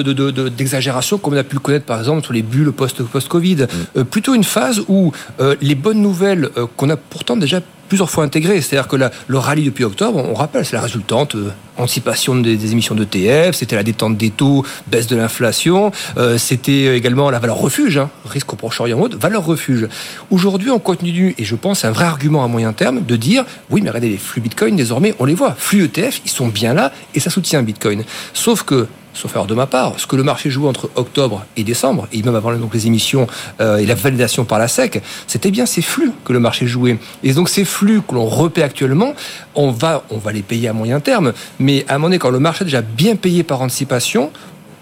d'exagération 0.55 1.17
de, 1.17 1.21
comme 1.21 1.33
on 1.33 1.37
a 1.37 1.43
pu 1.43 1.55
le 1.55 1.59
connaître 1.59 1.85
par 1.85 1.99
exemple 1.99 2.23
sur 2.23 2.31
les 2.31 2.43
bulles 2.43 2.71
post-Covid. 2.71 3.55
Mm. 3.55 3.67
Euh, 3.97 4.03
plutôt 4.05 4.33
une 4.33 4.45
phase 4.45 4.81
où 4.87 5.11
euh, 5.41 5.57
les 5.59 5.75
bonnes 5.75 6.01
nouvelles 6.01 6.49
qu'on 6.77 6.89
a 6.89 6.95
pourtant 6.95 7.35
déjà 7.35 7.59
plusieurs 7.91 8.09
fois 8.09 8.23
intégré. 8.23 8.61
C'est-à-dire 8.61 8.87
que 8.87 8.95
le 8.95 9.37
rallye 9.37 9.65
depuis 9.65 9.83
octobre, 9.83 10.17
on 10.17 10.33
rappelle, 10.33 10.65
c'est 10.65 10.77
la 10.77 10.81
résultante 10.81 11.35
euh, 11.35 11.51
anticipation 11.77 12.35
des, 12.37 12.71
émissions 12.71 12.95
d'ETF, 12.95 13.53
c'était 13.53 13.75
la 13.75 13.83
détente 13.83 14.15
des 14.15 14.29
taux, 14.29 14.65
baisse 14.87 15.07
de 15.07 15.17
l'inflation, 15.17 15.91
euh, 16.15 16.37
c'était 16.37 16.95
également 16.95 17.29
la 17.29 17.39
valeur 17.39 17.57
refuge, 17.57 17.97
hein, 17.97 18.09
risque 18.25 18.53
au 18.53 18.55
Proche-Orient 18.55 19.09
valeur 19.19 19.43
refuge. 19.43 19.89
Aujourd'hui, 20.29 20.69
on 20.69 20.79
continue, 20.79 21.35
et 21.37 21.43
je 21.43 21.55
pense 21.57 21.83
un 21.83 21.91
vrai 21.91 22.05
argument 22.05 22.45
à 22.45 22.47
moyen 22.47 22.71
terme, 22.71 23.03
de 23.03 23.15
dire, 23.17 23.43
oui, 23.69 23.81
mais 23.81 23.89
regardez, 23.89 24.07
les 24.07 24.17
flux 24.17 24.39
Bitcoin, 24.39 24.77
désormais, 24.77 25.13
on 25.19 25.25
les 25.25 25.33
voit. 25.33 25.53
Flux 25.57 25.83
ETF, 25.83 26.21
ils 26.23 26.31
sont 26.31 26.47
bien 26.47 26.73
là, 26.73 26.93
et 27.13 27.19
ça 27.19 27.29
soutient 27.29 27.61
Bitcoin. 27.61 28.05
Sauf 28.33 28.63
que 28.63 28.87
sauf 29.13 29.35
erreur 29.35 29.47
de 29.47 29.53
ma 29.53 29.67
part, 29.67 29.93
ce 29.97 30.07
que 30.07 30.15
le 30.15 30.23
marché 30.23 30.49
joue 30.49 30.67
entre 30.67 30.89
octobre 30.95 31.45
et 31.57 31.63
décembre, 31.63 32.07
et 32.11 32.21
même 32.23 32.35
avant 32.35 32.53
donc 32.55 32.73
les 32.73 32.87
émissions 32.87 33.27
euh, 33.59 33.77
et 33.77 33.85
la 33.85 33.95
validation 33.95 34.45
par 34.45 34.59
la 34.59 34.67
SEC, 34.67 35.01
c'était 35.27 35.51
bien 35.51 35.65
ces 35.65 35.81
flux 35.81 36.11
que 36.25 36.33
le 36.33 36.39
marché 36.39 36.67
jouait. 36.67 36.97
Et 37.23 37.33
donc 37.33 37.49
ces 37.49 37.65
flux 37.65 38.01
que 38.07 38.15
l'on 38.15 38.25
repaie 38.25 38.63
actuellement, 38.63 39.13
on 39.55 39.71
va, 39.71 40.03
on 40.09 40.17
va 40.17 40.31
les 40.31 40.41
payer 40.41 40.69
à 40.69 40.73
moyen 40.73 40.99
terme, 40.99 41.33
mais 41.59 41.85
à 41.87 41.95
un 41.95 41.97
moment 41.97 42.07
donné, 42.07 42.19
quand 42.19 42.29
le 42.29 42.39
marché 42.39 42.63
a 42.63 42.65
déjà 42.65 42.81
bien 42.81 43.15
payé 43.15 43.43
par 43.43 43.61
anticipation, 43.61 44.31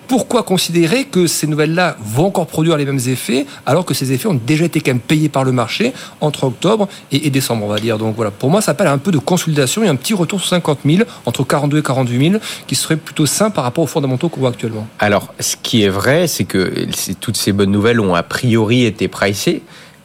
pourquoi 0.09 0.41
considérer 0.41 1.06
que 1.06 1.27
ces 1.27 1.45
nouvelles-là 1.45 1.95
vont 2.03 2.25
encore 2.25 2.47
produire 2.47 2.75
les 2.77 2.85
mêmes 2.85 3.00
effets 3.07 3.45
alors 3.67 3.85
que 3.85 3.94
ces 3.94 4.11
effets 4.11 4.27
ont 4.27 4.39
déjà 4.44 4.65
été 4.65 4.81
quand 4.81 4.91
même 4.91 5.00
payés 5.00 5.29
par 5.29 5.44
le 5.44 5.51
marché 5.51 5.94
entre 6.19 6.45
octobre 6.45 6.89
et, 7.11 7.29
décembre, 7.29 7.63
on 7.65 7.67
va 7.69 7.79
dire. 7.79 8.00
Donc 8.00 8.15
voilà, 8.15 8.31
pour 8.31 8.50
moi, 8.50 8.59
ça 8.59 8.71
appelle 8.71 8.88
un 8.88 8.97
peu 8.97 9.11
de 9.11 9.19
consolidation 9.19 9.83
et 9.83 9.88
un 9.88 9.95
petit 9.95 10.15
retour 10.15 10.39
sur 10.39 10.50
50 10.50 10.79
000, 10.83 11.03
entre 11.27 11.44
42 11.44 11.77
et 11.77 11.83
48 11.83 12.31
000, 12.31 12.41
qui 12.65 12.73
serait 12.73 12.97
plutôt 12.97 13.27
sain 13.27 13.51
par 13.51 13.63
rapport 13.63 13.83
aux 13.83 13.88
fondamentaux 13.88 14.29
qu'on 14.29 14.39
voit 14.39 14.50
actuellement. 14.50 14.88
Alors, 14.97 15.31
ce 15.39 15.56
qui 15.61 15.83
est 15.83 15.89
vrai, 15.89 16.27
c'est 16.27 16.45
que 16.45 16.88
toutes 17.21 17.38
ces 17.38 17.51
bonnes 17.51 17.71
nouvelles 17.71 18.00
ont 18.00 18.15
a 18.15 18.23
priori 18.23 18.85
été 18.85 19.07
pricées. 19.07 19.61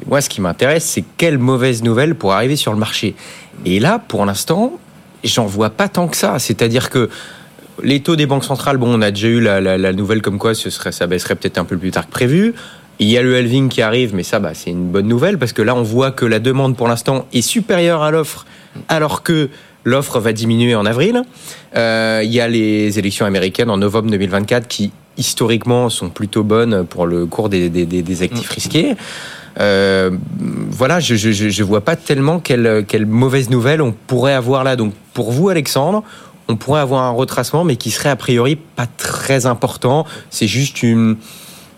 Moi, 0.07 0.21
ce 0.21 0.29
qui 0.29 0.43
m'intéresse, 0.43 0.85
c'est 0.85 1.05
quelles 1.17 1.39
mauvaises 1.39 1.83
nouvelles 1.83 2.15
pour 2.15 2.35
arriver 2.35 2.57
sur 2.57 2.73
le 2.73 2.79
marché. 2.79 3.15
Et 3.65 3.81
là, 3.81 3.99
pour 4.07 4.27
l'instant, 4.27 4.75
j'en 5.25 5.47
vois 5.47 5.71
pas 5.71 5.89
tant 5.89 6.09
que 6.09 6.17
ça. 6.19 6.39
C'est-à-dire 6.39 6.91
que 6.91 7.09
les 7.83 8.01
taux 8.01 8.17
des 8.17 8.27
banques 8.27 8.45
centrales, 8.45 8.77
bon, 8.77 8.99
on 8.99 9.03
a 9.03 9.11
déjà 9.11 9.29
eu 9.29 9.41
la, 9.41 9.93
nouvelle 9.93 10.23
comme 10.23 10.39
quoi 10.39 10.55
ce 10.55 10.71
serait, 10.71 10.93
ça 10.93 11.07
baisserait 11.07 11.35
peut-être 11.35 11.59
un 11.59 11.65
peu 11.65 11.77
plus 11.77 11.91
tard 11.91 12.07
que 12.07 12.13
prévu. 12.13 12.55
Il 13.01 13.09
y 13.09 13.19
a 13.19 13.23
le 13.23 13.37
halving 13.37 13.69
qui 13.69 13.83
arrive, 13.83 14.15
mais 14.15 14.23
ça, 14.23 14.39
bah, 14.39 14.53
c'est 14.55 14.71
une 14.71 14.91
bonne 14.91 15.09
nouvelle 15.09 15.39
parce 15.39 15.53
que 15.53 15.63
là, 15.63 15.75
on 15.75 15.83
voit 15.83 16.13
que 16.13 16.25
la 16.25 16.39
demande 16.39 16.77
pour 16.77 16.87
l'instant 16.87 17.27
est 17.33 17.43
supérieure 17.43 18.03
à 18.03 18.13
l'offre, 18.13 18.47
alors 18.89 19.23
que 19.25 19.49
l'offre 19.83 20.21
va 20.21 20.33
diminuer 20.33 20.75
en 20.75 20.87
avril. 20.87 21.23
Euh, 21.77 22.23
il 22.25 22.33
y 22.33 22.41
a 22.41 22.47
les 22.47 22.99
élections 22.99 23.27
américaines 23.27 23.71
en 23.71 23.77
novembre 23.77 24.11
2024 24.11 24.69
qui, 24.69 24.93
historiquement, 25.17 25.91
sont 25.91 26.09
plutôt 26.09 26.45
bonnes 26.45 26.85
pour 26.87 27.07
le 27.07 27.27
cours 27.27 27.49
des, 27.49 28.23
actifs 28.23 28.51
mm. 28.51 28.55
risqués. 28.55 28.95
Euh, 29.61 30.11
voilà, 30.71 30.99
je, 31.01 31.15
je, 31.15 31.63
vois 31.63 31.81
pas 31.81 31.95
tellement 31.97 32.41
quelle, 32.41 32.85
quelle 32.89 33.07
mauvaise 33.07 33.51
nouvelle 33.51 33.83
on 33.83 33.93
pourrait 33.93 34.35
avoir 34.35 34.65
là. 34.65 34.77
Donc, 34.77 34.95
pour 35.13 35.31
vous, 35.33 35.49
Alexandre, 35.49 36.03
on 36.49 36.57
pourrait 36.57 36.81
avoir 36.81 37.03
un 37.05 37.11
retracement, 37.11 37.65
mais 37.65 37.77
qui 37.77 37.91
serait 37.91 38.11
a 38.11 38.17
priori 38.17 38.57
pas 38.57 38.87
très 38.87 39.47
important. 39.47 40.07
C'est 40.31 40.47
juste 40.47 40.83
une, 40.83 41.17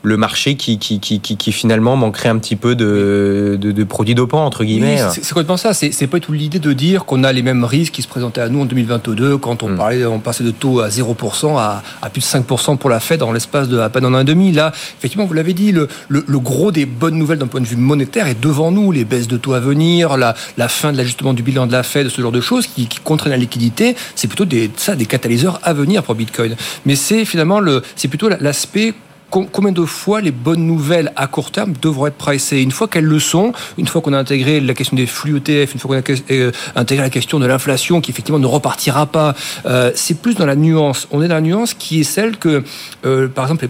le 0.07 0.17
marché 0.17 0.55
qui, 0.55 0.79
qui, 0.79 1.01
qui, 1.01 1.19
qui, 1.19 1.53
finalement 1.53 1.97
manquerait 1.97 2.29
un 2.29 2.39
petit 2.39 2.55
peu 2.55 2.77
de, 2.77 3.59
de, 3.61 3.85
produits 3.85 4.15
dopants, 4.15 4.47
entre 4.47 4.63
guillemets. 4.63 4.99
c'est 5.11 5.27
complètement 5.29 5.57
ça. 5.57 5.75
C'est 5.75 6.07
pas 6.07 6.21
tout 6.21 6.33
l'idée 6.33 6.61
de 6.61 6.73
dire 6.73 7.05
qu'on 7.07 7.25
a 7.25 7.33
les 7.33 7.43
mêmes 7.43 7.65
risques 7.65 7.95
qui 7.95 8.03
se 8.03 8.09
présentaient 8.09 8.41
à 8.41 8.49
nous 8.49 8.61
en 8.61 8.67
2022 8.67 9.37
quand 9.39 9.65
on, 9.65 9.71
hmm. 9.71 9.77
parlait, 9.77 10.05
on 10.07 10.21
passait 10.21 10.45
de 10.45 10.53
taux 10.53 10.79
à 10.79 10.89
0% 10.91 11.59
à, 11.59 11.83
à 12.03 12.11
plus 12.11 12.21
de 12.21 12.27
5% 12.27 12.77
pour 12.77 12.89
la 12.89 13.01
Fed 13.01 13.19
dans 13.19 13.33
l'espace 13.33 13.69
de 13.69 13.79
à 13.79 13.89
peine 13.89 14.05
un 14.05 14.15
an 14.15 14.21
et 14.21 14.25
demi. 14.25 14.53
Là, 14.53 14.71
effectivement, 14.99 15.27
vous 15.27 15.35
l'avez 15.35 15.55
dit, 15.55 15.73
le, 15.73 15.89
le, 16.09 16.39
gros 16.39 16.71
des 16.71 16.87
bonnes 16.87 17.17
nouvelles 17.17 17.39
d'un 17.39 17.49
point 17.49 17.61
de 17.61 17.67
vue 17.67 17.75
monétaire 17.77 18.29
est 18.29 18.41
devant 18.41 18.71
nous. 18.71 18.93
Les 18.93 19.05
baisses 19.05 19.27
de 19.27 19.37
taux 19.37 19.55
à 19.55 19.61
venir, 19.61 20.17
la, 20.17 20.37
la 20.57 20.69
fin 20.69 20.93
de 20.93 20.99
l'ajustement 20.99 21.35
du 21.35 21.43
bilan 21.43 21.67
de 21.67 21.73
la 21.73 21.83
Fed, 21.83 22.09
ce 22.11 22.23
genre 22.23 22.31
de 22.31 22.41
choses 22.41 22.69
qui, 22.69 22.87
qui 22.87 23.01
contraignent 23.01 23.33
la 23.33 23.39
liquidité, 23.39 23.97
c'est 24.15 24.29
plutôt 24.29 24.45
des, 24.45 24.71
ça, 24.77 24.95
des 24.95 25.07
catalyseurs 25.07 25.59
à 25.65 25.73
venir 25.73 26.05
pour 26.05 26.15
Bitcoin. 26.15 26.55
Mais 26.85 26.95
c'est 26.95 27.25
finalement 27.25 27.59
le, 27.59 27.83
c'est 27.97 28.07
plutôt 28.07 28.29
l'aspect 28.29 28.95
combien 29.31 29.73
de 29.73 29.85
fois 29.85 30.21
les 30.21 30.31
bonnes 30.31 30.67
nouvelles 30.67 31.13
à 31.17 31.27
court 31.27 31.51
terme 31.51 31.75
devront 31.81 32.07
être 32.07 32.17
pricées 32.17 32.63
Une 32.63 32.71
fois 32.71 32.89
qu'elles 32.89 33.05
le 33.05 33.19
sont, 33.19 33.53
une 33.77 33.87
fois 33.87 34.01
qu'on 34.01 34.13
a 34.13 34.19
intégré 34.19 34.61
la 34.61 34.75
question 34.75 34.97
des 34.97 35.07
flux 35.07 35.39
ETF, 35.39 35.75
une 35.75 35.81
fois 35.81 36.01
qu'on 36.01 36.13
a 36.13 36.17
euh, 36.31 36.53
intégré 36.75 37.05
la 37.05 37.11
question 37.11 37.39
de 37.39 37.47
l'inflation 37.47 38.01
qui 38.01 38.11
effectivement 38.13 38.39
ne 38.39 38.47
repartira 38.47 39.07
pas, 39.07 39.35
euh, 39.67 39.91
c'est 39.95 40.21
plus 40.21 40.37
dans 40.37 40.47
la 40.47 40.57
nuance. 40.57 41.09
On 41.11 41.23
est 41.23 41.29
dans 41.29 41.35
la 41.35 41.41
nuance 41.41 41.75
qui 41.75 42.01
est 42.01 42.05
celle 42.05 42.37
que, 42.37 42.63
euh, 43.05 43.29
par 43.29 43.45
exemple, 43.45 43.63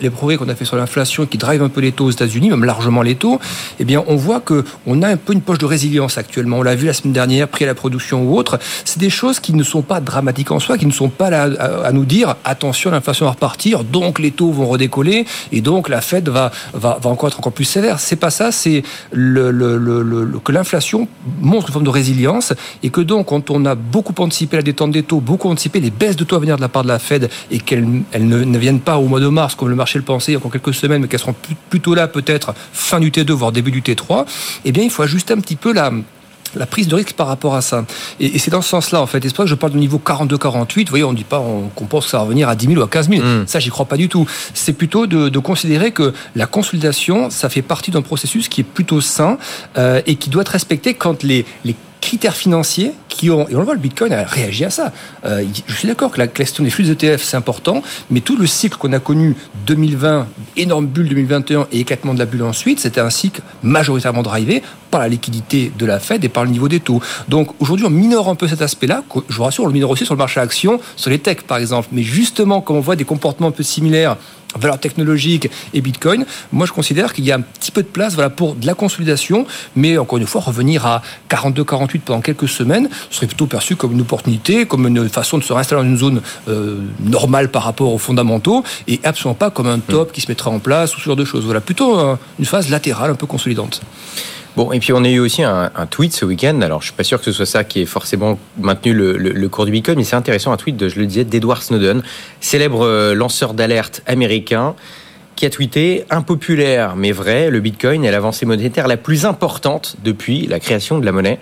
les 0.00 0.10
progrès, 0.10 0.36
qu'on 0.36 0.48
a 0.48 0.54
fait 0.54 0.64
sur 0.64 0.76
l'inflation 0.76 1.26
qui 1.26 1.38
drive 1.38 1.62
un 1.62 1.68
peu 1.68 1.80
les 1.80 1.92
taux 1.92 2.06
aux 2.06 2.10
États-Unis, 2.10 2.50
même 2.50 2.64
largement 2.64 3.02
les 3.02 3.16
taux, 3.16 3.40
eh 3.78 3.84
bien, 3.84 4.04
on 4.06 4.16
voit 4.16 4.40
que 4.40 4.64
on 4.86 5.02
a 5.02 5.08
un 5.08 5.16
peu 5.16 5.32
une 5.32 5.42
poche 5.42 5.58
de 5.58 5.66
résilience 5.66 6.18
actuellement. 6.18 6.58
On 6.58 6.62
l'a 6.62 6.76
vu 6.76 6.86
la 6.86 6.92
semaine 6.92 7.12
dernière, 7.12 7.48
prix 7.48 7.64
à 7.64 7.68
la 7.68 7.74
production 7.74 8.22
ou 8.22 8.36
autre. 8.36 8.58
C'est 8.84 8.98
des 8.98 9.10
choses 9.10 9.40
qui 9.40 9.54
ne 9.54 9.62
sont 9.62 9.82
pas 9.82 10.00
dramatiques 10.00 10.50
en 10.50 10.60
soi, 10.60 10.78
qui 10.78 10.86
ne 10.86 10.92
sont 10.92 11.08
pas 11.08 11.30
là 11.30 11.48
à, 11.84 11.92
nous 11.92 12.04
dire 12.04 12.36
attention, 12.44 12.90
l'inflation 12.90 13.26
va 13.26 13.32
repartir, 13.32 13.84
donc 13.84 14.18
les 14.18 14.30
taux 14.30 14.52
vont 14.52 14.66
redécoller 14.66 14.99
et 15.52 15.60
donc 15.60 15.88
la 15.88 16.00
Fed 16.00 16.28
va, 16.28 16.50
encore 17.04 17.28
être 17.28 17.38
encore 17.38 17.52
plus 17.52 17.64
sévère. 17.64 18.00
C'est 18.00 18.16
pas 18.16 18.30
ça, 18.30 18.52
c'est 18.52 18.82
que 19.12 20.52
l'inflation 20.52 21.08
montre 21.40 21.68
une 21.68 21.72
forme 21.72 21.84
de 21.84 21.90
résilience 21.90 22.52
et 22.82 22.90
que 22.90 23.00
donc 23.00 23.26
quand 23.26 23.50
on 23.50 23.64
a 23.64 23.74
beaucoup 23.74 24.14
anticipé 24.18 24.56
la 24.56 24.62
détente 24.62 24.92
des 24.92 25.02
taux, 25.02 25.20
beaucoup 25.20 25.48
anticipé 25.48 25.80
les 25.80 25.90
baisses 25.90 26.16
de 26.16 26.24
taux 26.24 26.36
à 26.36 26.38
venir 26.38 26.56
de 26.56 26.60
la 26.60 26.68
part 26.68 26.82
de 26.82 26.88
la 26.88 26.98
Fed 26.98 27.30
et 27.50 27.58
qu'elles 27.58 27.86
elles 28.12 28.26
ne, 28.26 28.44
ne, 28.44 28.58
viennent 28.58 28.80
pas 28.80 28.98
au 28.98 29.06
mois 29.06 29.20
de 29.20 29.28
mars 29.28 29.54
comme 29.54 29.68
le 29.68 29.74
marché 29.74 29.98
le 29.98 30.04
pensait 30.04 30.36
encore 30.36 30.50
quelques 30.50 30.74
semaines, 30.74 31.02
mais 31.02 31.08
qu'elles 31.08 31.20
seront 31.20 31.34
plutôt 31.68 31.94
là 31.94 32.08
peut-être 32.08 32.54
fin 32.72 33.00
du 33.00 33.10
T2 33.10 33.30
voire 33.32 33.52
début 33.52 33.70
du 33.70 33.82
T3, 33.82 34.26
eh 34.64 34.72
bien 34.72 34.84
il 34.84 34.90
faut 34.90 35.02
ajuster 35.02 35.32
un 35.32 35.40
petit 35.40 35.56
peu 35.56 35.72
la 35.72 35.90
la 36.54 36.66
prise 36.66 36.88
de 36.88 36.94
risque 36.94 37.12
par 37.12 37.26
rapport 37.26 37.54
à 37.54 37.62
ça. 37.62 37.84
Et, 38.18 38.38
c'est 38.38 38.50
dans 38.50 38.62
ce 38.62 38.68
sens-là, 38.68 39.00
en 39.00 39.06
fait. 39.06 39.18
Et 39.18 39.28
c'est 39.28 39.34
pour 39.34 39.38
ça 39.38 39.44
que 39.44 39.50
je 39.50 39.54
parle 39.54 39.72
du 39.72 39.78
niveau 39.78 40.00
42-48. 40.04 40.84
Vous 40.84 40.90
voyez, 40.90 41.04
on 41.04 41.12
ne 41.12 41.16
dit 41.16 41.24
pas 41.24 41.42
qu'on 41.74 41.86
pense 41.86 42.04
que 42.04 42.10
ça 42.10 42.18
va 42.18 42.24
revenir 42.24 42.48
à 42.48 42.56
10 42.56 42.66
000 42.66 42.80
ou 42.80 42.84
à 42.84 42.88
15 42.88 43.08
000. 43.08 43.22
Mm. 43.22 43.46
Ça, 43.46 43.60
j'y 43.60 43.70
crois 43.70 43.86
pas 43.86 43.96
du 43.96 44.08
tout. 44.08 44.26
C'est 44.54 44.72
plutôt 44.72 45.06
de, 45.06 45.38
considérer 45.40 45.90
que 45.90 46.12
la 46.36 46.46
consolidation, 46.46 47.30
ça 47.30 47.48
fait 47.48 47.62
partie 47.62 47.90
d'un 47.90 48.02
processus 48.02 48.48
qui 48.48 48.60
est 48.60 48.64
plutôt 48.64 49.00
sain 49.00 49.38
euh, 49.78 50.02
et 50.06 50.16
qui 50.16 50.28
doit 50.28 50.42
être 50.42 50.50
respecté 50.50 50.94
quand 50.94 51.22
les, 51.22 51.46
les 51.64 51.74
critères 52.00 52.36
financiers 52.36 52.92
qui 53.08 53.30
ont, 53.30 53.48
et 53.48 53.54
on 53.54 53.58
le 53.58 53.64
voit, 53.64 53.74
le 53.74 53.80
Bitcoin 53.80 54.12
a 54.12 54.24
réagi 54.24 54.64
à 54.64 54.70
ça. 54.70 54.92
Euh, 55.24 55.44
je 55.66 55.74
suis 55.74 55.88
d'accord 55.88 56.10
que 56.10 56.18
la 56.18 56.26
question 56.26 56.64
des 56.64 56.70
flux 56.70 56.90
ETF, 56.90 57.22
c'est 57.22 57.36
important, 57.36 57.82
mais 58.10 58.20
tout 58.20 58.36
le 58.36 58.46
cycle 58.46 58.76
qu'on 58.76 58.92
a 58.92 58.98
connu 58.98 59.36
2020, 59.66 60.26
énorme 60.56 60.86
bulle 60.86 61.08
2021 61.08 61.66
et 61.72 61.80
éclatement 61.80 62.14
de 62.14 62.18
la 62.18 62.26
bulle 62.26 62.42
ensuite, 62.42 62.80
c'était 62.80 63.00
un 63.00 63.10
cycle 63.10 63.42
majoritairement 63.62 64.22
drivé 64.22 64.62
par 64.90 65.00
la 65.00 65.08
liquidité 65.08 65.70
de 65.78 65.86
la 65.86 66.00
Fed 66.00 66.24
et 66.24 66.28
par 66.28 66.44
le 66.44 66.50
niveau 66.50 66.68
des 66.68 66.80
taux. 66.80 67.00
Donc 67.28 67.50
aujourd'hui, 67.60 67.86
on 67.86 67.90
minore 67.90 68.28
un 68.28 68.34
peu 68.34 68.48
cet 68.48 68.62
aspect-là. 68.62 69.04
Je 69.28 69.36
vous 69.36 69.44
rassure, 69.44 69.64
on 69.64 69.68
le 69.68 69.72
minore 69.72 69.90
aussi 69.90 70.04
sur 70.04 70.14
le 70.14 70.18
marché 70.18 70.40
action, 70.40 70.80
sur 70.96 71.10
les 71.10 71.18
techs 71.18 71.42
par 71.42 71.58
exemple. 71.58 71.88
Mais 71.92 72.02
justement, 72.02 72.60
comme 72.60 72.76
on 72.76 72.80
voit 72.80 72.96
des 72.96 73.04
comportements 73.04 73.48
un 73.48 73.52
peu 73.52 73.62
similaires 73.62 74.16
valeurs 74.58 74.78
technologiques 74.78 75.48
et 75.74 75.80
Bitcoin, 75.80 76.24
moi 76.52 76.66
je 76.66 76.72
considère 76.72 77.12
qu'il 77.12 77.24
y 77.24 77.32
a 77.32 77.36
un 77.36 77.40
petit 77.40 77.70
peu 77.70 77.82
de 77.82 77.88
place 77.88 78.14
voilà, 78.14 78.30
pour 78.30 78.54
de 78.54 78.66
la 78.66 78.74
consolidation, 78.74 79.46
mais 79.76 79.98
encore 79.98 80.18
une 80.18 80.26
fois, 80.26 80.40
revenir 80.40 80.86
à 80.86 81.02
42-48 81.28 82.00
pendant 82.00 82.20
quelques 82.20 82.48
semaines 82.48 82.88
serait 83.10 83.26
plutôt 83.26 83.46
perçu 83.46 83.76
comme 83.76 83.92
une 83.92 84.00
opportunité, 84.00 84.66
comme 84.66 84.86
une 84.86 85.08
façon 85.08 85.38
de 85.38 85.42
se 85.42 85.52
réinstaller 85.52 85.82
dans 85.82 85.88
une 85.88 85.98
zone 85.98 86.22
euh, 86.48 86.80
normale 87.00 87.48
par 87.48 87.64
rapport 87.64 87.92
aux 87.92 87.98
fondamentaux, 87.98 88.64
et 88.88 89.00
absolument 89.04 89.34
pas 89.34 89.50
comme 89.50 89.66
un 89.66 89.78
top 89.78 90.12
qui 90.12 90.20
se 90.20 90.28
mettra 90.28 90.50
en 90.50 90.58
place 90.58 90.96
ou 90.96 91.00
ce 91.00 91.04
genre 91.04 91.16
de 91.16 91.24
choses. 91.24 91.44
Voilà, 91.44 91.60
plutôt 91.60 91.98
une 92.38 92.44
phase 92.44 92.70
latérale 92.70 93.10
un 93.10 93.14
peu 93.14 93.26
consolidante. 93.26 93.80
Bon, 94.56 94.72
et 94.72 94.80
puis 94.80 94.92
on 94.92 95.04
a 95.04 95.08
eu 95.08 95.20
aussi 95.20 95.42
un, 95.42 95.70
tweet 95.90 96.12
ce 96.12 96.24
week-end. 96.24 96.60
Alors, 96.60 96.80
je 96.80 96.86
suis 96.86 96.94
pas 96.94 97.04
sûr 97.04 97.18
que 97.18 97.24
ce 97.24 97.32
soit 97.32 97.46
ça 97.46 97.64
qui 97.64 97.80
ait 97.80 97.86
forcément 97.86 98.38
maintenu 98.58 98.92
le, 98.92 99.48
cours 99.48 99.64
du 99.64 99.72
Bitcoin, 99.72 99.96
mais 99.96 100.04
c'est 100.04 100.16
intéressant 100.16 100.52
un 100.52 100.56
tweet 100.56 100.76
de, 100.76 100.88
je 100.88 100.98
le 100.98 101.06
disais, 101.06 101.24
d'Edward 101.24 101.62
Snowden, 101.62 102.02
célèbre 102.40 102.84
euh, 102.84 103.14
lanceur 103.14 103.54
d'alerte 103.54 104.02
américain, 104.06 104.74
qui 105.40 105.46
a 105.46 105.50
tweeté 105.50 106.04
impopulaire 106.10 106.96
mais 106.96 107.12
vrai, 107.12 107.48
le 107.48 107.60
Bitcoin 107.60 108.04
est 108.04 108.10
l'avancée 108.10 108.44
monétaire 108.44 108.86
la 108.86 108.98
plus 108.98 109.24
importante 109.24 109.96
depuis 110.04 110.46
la 110.46 110.60
création 110.60 110.98
de 110.98 111.06
la 111.06 111.12
monnaie. 111.12 111.38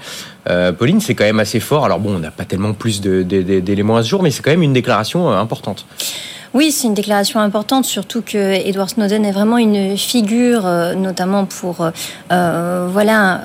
Euh, 0.48 0.70
Pauline, 0.70 1.00
c'est 1.00 1.16
quand 1.16 1.24
même 1.24 1.40
assez 1.40 1.58
fort. 1.58 1.84
Alors 1.84 1.98
bon, 1.98 2.14
on 2.14 2.18
n'a 2.20 2.30
pas 2.30 2.44
tellement 2.44 2.74
plus 2.74 3.00
d'éléments 3.00 3.96
à 3.96 4.04
ce 4.04 4.08
jour, 4.08 4.22
mais 4.22 4.30
c'est 4.30 4.40
quand 4.40 4.52
même 4.52 4.62
une 4.62 4.72
déclaration 4.72 5.32
euh, 5.32 5.36
importante. 5.36 5.84
Oui, 6.54 6.72
c'est 6.72 6.86
une 6.86 6.94
déclaration 6.94 7.40
importante, 7.40 7.84
surtout 7.84 8.22
que 8.22 8.38
Edward 8.38 8.88
Snowden 8.88 9.24
est 9.26 9.32
vraiment 9.32 9.58
une 9.58 9.98
figure, 9.98 10.66
euh, 10.66 10.94
notamment 10.94 11.44
pour 11.44 11.82
euh, 11.82 11.90
euh, 12.32 12.88
voilà 12.90 13.40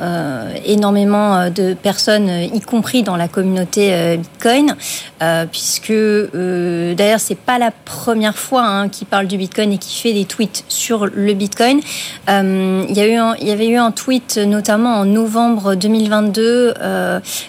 énormément 0.66 1.50
de 1.50 1.74
personnes, 1.74 2.30
y 2.30 2.62
compris 2.62 3.04
dans 3.04 3.18
la 3.18 3.28
communauté 3.28 4.18
Bitcoin, 4.18 4.76
puisque 5.52 5.92
d'ailleurs 5.92 7.20
c'est 7.20 7.38
pas 7.38 7.60
la 7.60 7.72
première 7.72 8.38
fois 8.38 8.64
hein, 8.64 8.90
qu'il 8.90 9.08
parle 9.08 9.28
du 9.28 9.38
Bitcoin 9.38 9.74
et 9.74 9.78
qui 9.78 10.00
fait 10.00 10.14
des 10.14 10.26
tweets 10.26 10.64
sur 10.68 11.08
le 11.08 11.34
Bitcoin. 11.34 11.82
il 12.30 12.98
y 12.98 13.04
il 13.04 13.48
y 13.48 13.52
avait 13.52 13.68
eu 13.68 13.78
un 13.78 13.92
tweet 13.92 14.38
notamment 14.38 15.00
en 15.00 15.06
novembre 15.06 15.76
2022 15.76 16.74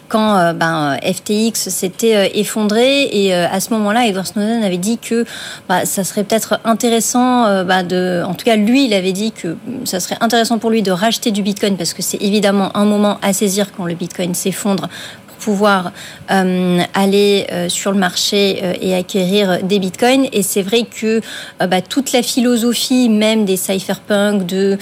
quand 0.09 0.55
ben, 0.55 0.97
FTX 1.03 1.69
s'était 1.69 2.39
effondré 2.39 3.09
et 3.13 3.35
à 3.35 3.61
ce 3.61 3.73
moment-là, 3.75 4.07
Edward 4.07 4.27
Snowden 4.27 4.65
avait 4.65 4.79
dit 4.79 4.99
que 4.99 5.25
bah, 5.69 5.85
ça 5.85 6.05
serait 6.05 6.25
peut-être 6.25 6.61
intéressant, 6.65 7.47
euh, 7.47 7.65
bah, 7.65 7.83
de, 7.83 8.23
en 8.27 8.35
tout 8.35 8.45
cas 8.45 8.57
lui, 8.57 8.87
il 8.87 8.95
avait 8.95 9.13
dit 9.13 9.33
que 9.33 9.57
ça 9.85 10.01
serait 10.01 10.17
intéressant 10.21 10.59
pour 10.59 10.71
lui 10.71 10.83
de 10.83 10.91
racheter 10.91 11.31
du 11.31 11.43
Bitcoin 11.43 11.77
parce 11.77 11.95
que 11.95 12.03
c'est 12.03 12.23
évidemment 12.23 12.77
un 12.77 12.85
moment 12.85 13.19
à 13.23 13.33
saisir 13.33 13.73
quand 13.77 13.85
le 13.85 13.95
Bitcoin 13.95 14.35
s'effondre 14.35 14.89
pour 15.27 15.37
pouvoir 15.37 15.93
euh, 16.31 16.81
aller 16.95 17.47
euh, 17.53 17.69
sur 17.69 17.93
le 17.93 17.99
marché 17.99 18.63
et 18.81 18.95
acquérir 18.95 19.63
des 19.63 19.79
bitcoins. 19.79 20.27
Et 20.33 20.43
c'est 20.43 20.63
vrai 20.63 20.85
que 20.85 21.21
bah, 21.61 21.83
toute 21.83 22.13
la 22.13 22.23
philosophie 22.23 23.09
même 23.09 23.45
des 23.45 23.57
cypherpunks 23.57 24.47
de, 24.47 24.79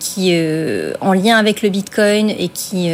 qui, 0.00 0.36
en 1.00 1.12
lien 1.12 1.36
avec 1.36 1.62
le 1.62 1.68
bitcoin 1.68 2.30
et 2.30 2.48
qui 2.48 2.90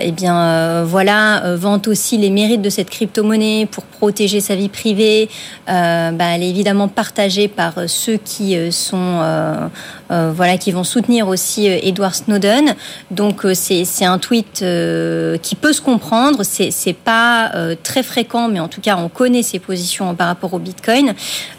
eh 0.00 0.12
bien 0.12 0.36
euh, 0.36 0.84
voilà, 0.86 1.44
euh, 1.44 1.56
vante 1.56 1.88
aussi 1.88 2.18
les 2.18 2.30
mérites 2.30 2.62
de 2.62 2.70
cette 2.70 2.90
crypto-monnaie 2.90 3.66
pour 3.70 3.84
protéger 3.84 4.40
sa 4.40 4.54
vie 4.54 4.68
privée. 4.68 5.28
Bah, 5.66 6.24
elle 6.34 6.42
est 6.42 6.50
évidemment 6.50 6.88
partagée 6.88 7.48
par 7.48 7.74
ceux 7.88 8.16
qui 8.16 8.56
sont 8.70 9.20
voilà 10.08 10.58
qui 10.58 10.70
vont 10.70 10.84
soutenir 10.84 11.28
aussi 11.28 11.66
Edward 11.66 12.14
Snowden. 12.14 12.74
Donc 13.10 13.46
c'est 13.54 14.04
un 14.04 14.18
tweet 14.18 14.64
qui 15.42 15.54
peut 15.54 15.72
se 15.72 15.80
comprendre. 15.80 16.42
C'est 16.44 16.96
pas 16.96 17.50
très 17.82 18.02
fréquent, 18.02 18.48
mais 18.48 18.60
en 18.60 18.68
tout 18.68 18.80
cas 18.80 18.96
on 18.96 19.08
connaît 19.08 19.42
ses 19.42 19.58
positions 19.58 20.14
par 20.14 20.28
rapport 20.28 20.54
au 20.54 20.58
Bitcoin. 20.58 21.14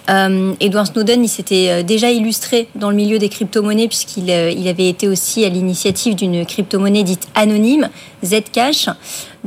Edward 0.07 0.87
Snowden, 0.87 1.23
il 1.23 1.27
s'était 1.27 1.83
déjà 1.83 2.09
illustré 2.11 2.69
dans 2.75 2.89
le 2.89 2.95
milieu 2.95 3.19
des 3.19 3.29
crypto-monnaies 3.29 3.87
puisqu'il 3.87 4.29
il 4.29 4.67
avait 4.67 4.87
été 4.87 5.07
aussi 5.07 5.43
à 5.43 5.49
l'initiative 5.49 6.15
d'une 6.15 6.45
crypto-monnaie 6.45 7.03
dite 7.03 7.27
anonyme 7.35 7.89
Zcash. 8.23 8.89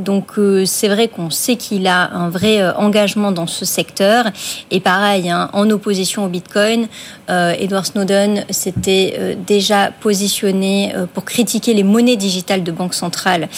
Donc 0.01 0.39
euh, 0.39 0.65
c'est 0.65 0.89
vrai 0.89 1.09
qu'on 1.09 1.31
sait 1.31 1.57
qu'il 1.57 1.87
a 1.87 2.11
un 2.13 2.31
vrai 2.31 2.61
euh, 2.61 2.75
engagement 2.75 3.33
dans 3.33 3.47
ce 3.47 3.65
secteur. 3.65 4.27
Et 4.71 4.81
pareil, 4.81 5.31
hein, 5.31 5.51
en 5.53 5.69
opposition 5.71 6.25
au 6.25 6.29
Bitcoin, 6.29 6.89
euh, 7.29 7.55
Edward 7.59 7.87
Snowden 7.87 8.45
s'était 8.51 9.37
déjà 9.47 9.91
positionné 10.01 10.93
pour 11.15 11.25
critiquer 11.25 11.75
les 11.75 11.83
monnaies 11.83 12.17
digitales 12.17 12.63
de 12.63 12.73
banque 12.73 12.95
centrale, 12.95 13.49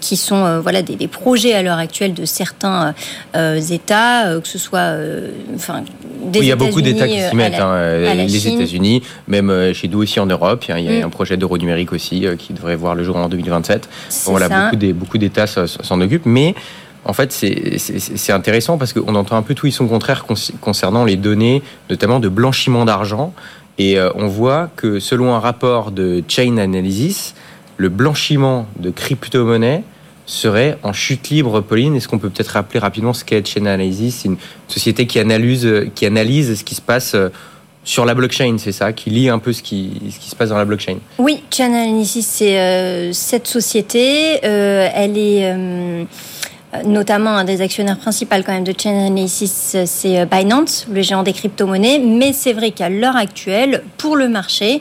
qui 0.00 0.16
sont 0.16 0.60
voilà 0.60 0.82
des, 0.82 1.08
projets 1.08 1.52
à 1.52 1.62
l'heure 1.62 1.78
actuelle 1.78 2.14
de 2.14 2.24
certains 2.24 2.94
États, 3.34 4.40
que 4.40 4.48
ce 4.48 4.58
soit 4.58 4.94
enfin 5.54 5.82
des 6.24 6.40
Il 6.40 6.44
y 6.46 6.52
a 6.52 6.56
beaucoup 6.56 6.80
d'États 6.80 7.06
qui 7.06 7.20
s'y 7.20 7.36
mettent, 7.36 7.60
hein, 7.60 8.14
les 8.14 8.48
États-Unis, 8.48 9.02
même 9.28 9.72
chez 9.74 9.88
nous 9.88 9.98
aussi 9.98 10.18
en 10.20 10.26
Europe. 10.26 10.64
Il 10.68 10.80
y 10.80 10.88
a, 10.88 11.00
mm. 11.00 11.04
un 11.04 11.10
projet 11.10 11.36
d'euro 11.36 11.58
numérique 11.58 11.92
aussi 11.92 12.26
qui 12.38 12.52
devrait 12.52 12.76
voir 12.76 12.94
le 12.94 13.04
jour 13.04 13.16
en 13.16 13.28
2027. 13.28 13.88
voilà, 14.26 14.70
beaucoup 14.94 15.18
d'États 15.18 15.46
s'en 15.90 16.00
occupent, 16.00 16.26
mais 16.26 16.54
en 17.04 17.12
fait, 17.12 17.32
c'est 17.32 18.32
intéressant 18.32 18.76
parce 18.76 18.92
qu'on 18.92 19.14
entend 19.14 19.36
un 19.36 19.42
peu 19.42 19.54
tout 19.54 19.66
et 19.66 19.70
son 19.70 19.86
contraire 19.86 20.26
concernant 20.60 21.04
les 21.04 21.16
données, 21.16 21.62
notamment 21.88 22.20
de 22.20 22.28
blanchiment 22.28 22.84
d'argent. 22.84 23.32
Et 23.78 23.98
euh, 23.98 24.10
on 24.14 24.26
voit 24.26 24.68
que 24.76 25.00
selon 25.00 25.34
un 25.34 25.40
rapport 25.40 25.90
de 25.90 26.22
Chain 26.28 26.58
Analysis, 26.58 27.34
le 27.78 27.88
blanchiment 27.88 28.66
de 28.78 28.90
crypto-monnaies 28.90 29.82
serait 30.26 30.76
en 30.82 30.92
chute 30.92 31.30
libre, 31.30 31.62
Pauline. 31.62 31.96
Est-ce 31.96 32.06
qu'on 32.06 32.18
peut 32.18 32.28
peut-être 32.28 32.48
rappeler 32.48 32.78
rapidement 32.78 33.14
ce 33.14 33.24
qu'est 33.24 33.46
Chain 33.46 33.64
Analysis? 33.64 34.20
C'est 34.20 34.28
une 34.28 34.36
société 34.68 35.06
qui 35.06 35.18
analyse, 35.18 35.66
qui 35.94 36.04
analyse 36.04 36.58
ce 36.58 36.64
qui 36.64 36.74
se 36.74 36.82
passe 36.82 37.14
euh, 37.14 37.30
sur 37.84 38.04
la 38.04 38.14
blockchain, 38.14 38.56
c'est 38.58 38.72
ça, 38.72 38.92
qui 38.92 39.10
lit 39.10 39.28
un 39.28 39.38
peu 39.38 39.52
ce 39.52 39.62
qui, 39.62 40.12
se 40.20 40.36
passe 40.36 40.50
dans 40.50 40.58
la 40.58 40.64
blockchain. 40.64 40.98
Oui, 41.18 41.42
Chain 41.50 41.72
Analysis, 41.72 42.26
c'est 42.26 42.58
euh, 42.58 43.12
cette 43.12 43.46
société. 43.46 44.40
Euh, 44.44 44.88
elle 44.94 45.16
est 45.16 46.06
notamment 46.84 47.30
un 47.30 47.44
des 47.44 47.62
actionnaires 47.62 47.98
principaux 47.98 48.36
quand 48.46 48.52
même 48.52 48.64
de 48.64 48.72
Chainalysis, 48.76 49.76
c'est 49.86 50.24
Binance, 50.26 50.86
le 50.90 51.02
géant 51.02 51.24
des 51.24 51.32
crypto-monnaies. 51.32 51.98
Mais 51.98 52.32
c'est 52.32 52.52
vrai 52.52 52.70
qu'à 52.70 52.88
l'heure 52.88 53.16
actuelle, 53.16 53.82
pour 53.96 54.16
le 54.16 54.28
marché, 54.28 54.80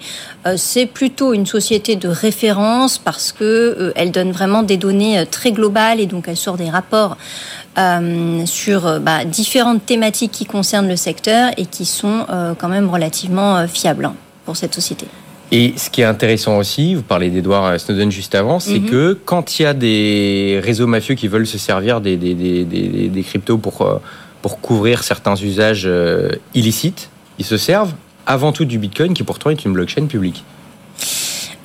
c'est 0.56 0.86
plutôt 0.86 1.34
une 1.34 1.48
société 1.48 1.96
de 1.96 2.08
référence 2.08 3.00
parce 3.00 3.32
que 3.32 3.92
elle 3.96 4.12
donne 4.12 4.32
vraiment 4.32 4.62
des 4.62 4.78
données 4.78 5.26
très 5.32 5.52
globales 5.52 6.00
et 6.00 6.06
donc 6.06 6.26
elle 6.28 6.38
sort 6.38 6.58
des 6.58 6.70
rapports 6.70 7.18
sur 8.46 9.00
bah, 9.00 9.26
différentes 9.26 9.86
thématiques 9.86 10.32
qui 10.32 10.46
concernent 10.46 10.88
le 10.88 10.96
secteur 10.96 11.52
et 11.58 11.66
qui 11.66 11.86
sont 11.86 12.26
quand 12.58 12.68
même 12.70 12.90
relativement 12.90 13.68
fiables 13.68 14.06
hein, 14.06 14.16
pour 14.46 14.58
cette 14.58 14.74
société. 14.74 15.08
Et 15.52 15.74
ce 15.78 15.90
qui 15.90 16.02
est 16.02 16.06
intéressant 16.06 16.58
aussi, 16.58 16.94
vous 16.94 17.02
parlez 17.02 17.30
d'Edward 17.30 17.80
Snowden 17.80 18.12
juste 18.12 18.36
avant, 18.36 18.60
c'est 18.60 18.80
mhm. 18.80 18.90
que 18.90 19.20
quand 19.26 19.60
il 19.60 19.64
y 19.64 19.66
a 19.66 19.74
des 19.74 20.62
réseaux 20.64 20.86
mafieux 20.86 21.16
qui 21.16 21.28
veulent 21.28 21.48
se 21.48 21.58
servir 21.58 22.02
des, 22.02 22.18
des, 22.18 22.36
des, 22.36 22.64
des 22.66 23.24
cryptos 23.24 23.58
pour, 23.58 23.82
euh, 23.82 24.00
pour 24.44 24.62
couvrir 24.62 25.04
certains 25.04 25.36
usages 25.36 25.86
euh, 25.88 26.30
illicites, 26.54 27.10
ils 27.40 27.46
se 27.46 27.58
servent 27.58 27.94
avant 28.28 28.52
tout 28.52 28.66
du 28.66 28.78
Bitcoin 28.78 29.16
qui 29.16 29.24
pourtant 29.24 29.50
est 29.50 29.66
une 29.66 29.74
blockchain 29.74 30.06
publique. 30.06 30.44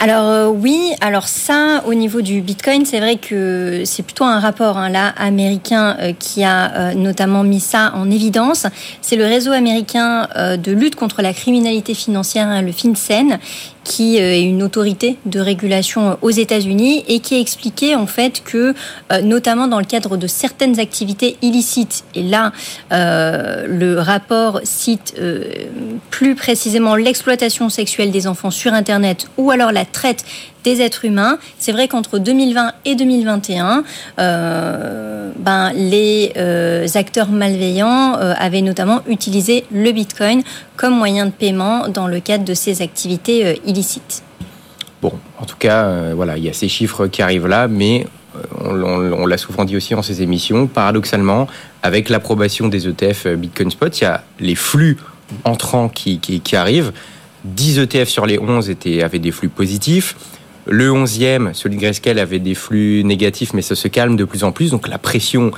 Alors 0.01 0.29
euh, 0.29 0.49
oui, 0.49 0.93
alors 1.01 1.29
ça, 1.29 1.83
au 1.87 1.95
niveau 1.95 2.21
du 2.21 2.43
Bitcoin, 2.43 2.85
c'est 2.85 3.01
vrai 3.01 3.17
que 3.17 3.83
c'est 3.87 4.03
plutôt 4.03 4.25
un 4.25 4.39
rapport 4.39 4.77
hein, 4.77 4.93
américain 5.17 5.97
qui 6.19 6.45
a 6.45 6.95
notamment 6.95 7.43
mis 7.43 7.61
ça 7.61 7.93
en 7.95 8.11
évidence. 8.11 8.67
C'est 9.01 9.17
le 9.17 9.25
réseau 9.25 9.53
américain 9.53 10.29
de 10.37 10.73
lutte 10.73 10.97
contre 10.97 11.23
la 11.23 11.33
criminalité 11.33 11.95
financière, 11.95 12.49
hein, 12.49 12.61
le 12.61 12.73
FinCEN, 12.73 13.39
qui 13.85 14.19
euh, 14.19 14.35
est 14.35 14.43
une 14.43 14.63
autorité 14.63 15.19
de 15.27 15.39
régulation 15.39 16.19
aux 16.23 16.31
États-Unis 16.31 17.05
et 17.07 17.21
qui 17.21 17.35
a 17.37 17.39
expliqué 17.39 17.95
en 17.95 18.07
fait 18.07 18.43
que, 18.43 18.75
euh, 19.13 19.21
notamment 19.21 19.69
dans 19.69 19.79
le 19.79 19.85
cadre 19.85 20.17
de 20.17 20.27
certaines 20.27 20.81
activités 20.81 21.37
illicites, 21.43 22.05
et 22.15 22.23
là, 22.23 22.53
euh, 22.93 23.67
le 23.69 24.01
rapport 24.01 24.61
cite 24.65 25.15
plus 26.11 26.35
précisément 26.35 26.97
l'exploitation 26.97 27.69
sexuelle 27.69 28.11
des 28.11 28.27
enfants 28.27 28.51
sur 28.51 28.73
Internet 28.73 29.27
ou 29.37 29.51
alors 29.51 29.71
la 29.71 29.85
traite 29.85 30.25
des 30.65 30.81
êtres 30.81 31.05
humains. 31.05 31.39
C'est 31.59 31.73
vrai 31.73 31.87
qu'entre 31.87 32.19
2020 32.19 32.73
et 32.85 32.97
2021, 32.97 33.85
euh, 34.19 35.31
ben, 35.39 35.73
les 35.75 36.33
euh, 36.37 36.87
acteurs 36.95 37.31
malveillants 37.31 38.17
euh, 38.19 38.35
avaient 38.39 38.63
notamment 38.63 39.03
utilisé 39.07 39.65
le 39.71 39.93
Bitcoin 39.93 40.43
comme 40.77 40.95
moyen 40.95 41.27
de 41.27 41.31
paiement 41.31 41.89
dans 41.89 42.09
le 42.09 42.19
cadre 42.19 42.45
de 42.45 42.55
ces 42.55 42.83
activités 42.83 43.61
illicites. 43.65 44.23
Bon, 45.01 45.13
en 45.39 45.45
tout 45.45 45.57
cas, 45.59 46.15
voilà, 46.15 46.39
il 46.39 46.45
y 46.45 46.49
a 46.49 46.55
ces 46.55 46.69
chiffres 46.69 47.07
qui 47.09 47.21
arrivent 47.21 47.47
là, 47.47 47.69
mais 47.69 48.07
on, 48.59 49.27
l'a 49.27 49.37
souvent 49.37 49.65
dit 49.65 49.77
aussi 49.77 49.95
dans 49.95 50.03
ces 50.03 50.23
émissions, 50.23 50.67
paradoxalement, 50.67 51.47
avec 51.83 52.09
l'approbation 52.09 52.69
des 52.69 52.89
ETF 52.89 53.29
Bitcoin 53.37 53.71
Spot, 53.71 54.01
il 54.01 54.05
y 54.05 54.07
a 54.07 54.25
les 54.41 54.55
flux 54.55 54.97
entrants 55.45 55.91
qui, 55.91 56.19
qui 56.19 56.57
arrivent. 56.57 56.93
10 57.45 57.81
ETF 57.81 58.09
sur 58.09 58.27
les 58.27 58.39
11 58.39 58.71
étaient, 58.71 59.03
avaient 59.03 59.19
des 59.19 59.31
flux 59.31 59.51
positifs. 59.51 60.17
Le 60.67 60.91
11e, 60.91 61.53
celui 61.53 61.77
de 61.77 61.81
Grayscale, 61.81 62.19
avait 62.19 62.39
des 62.39 62.55
flux 62.55 63.05
négatifs, 63.05 63.53
mais 63.53 63.63
ça 63.63 63.75
se 63.75 63.89
calme 63.89 64.17
de 64.17 64.25
plus 64.25 64.45
en 64.45 64.53
plus. 64.53 64.71
Donc 64.71 64.89
la 64.89 64.99
pression 64.99 65.51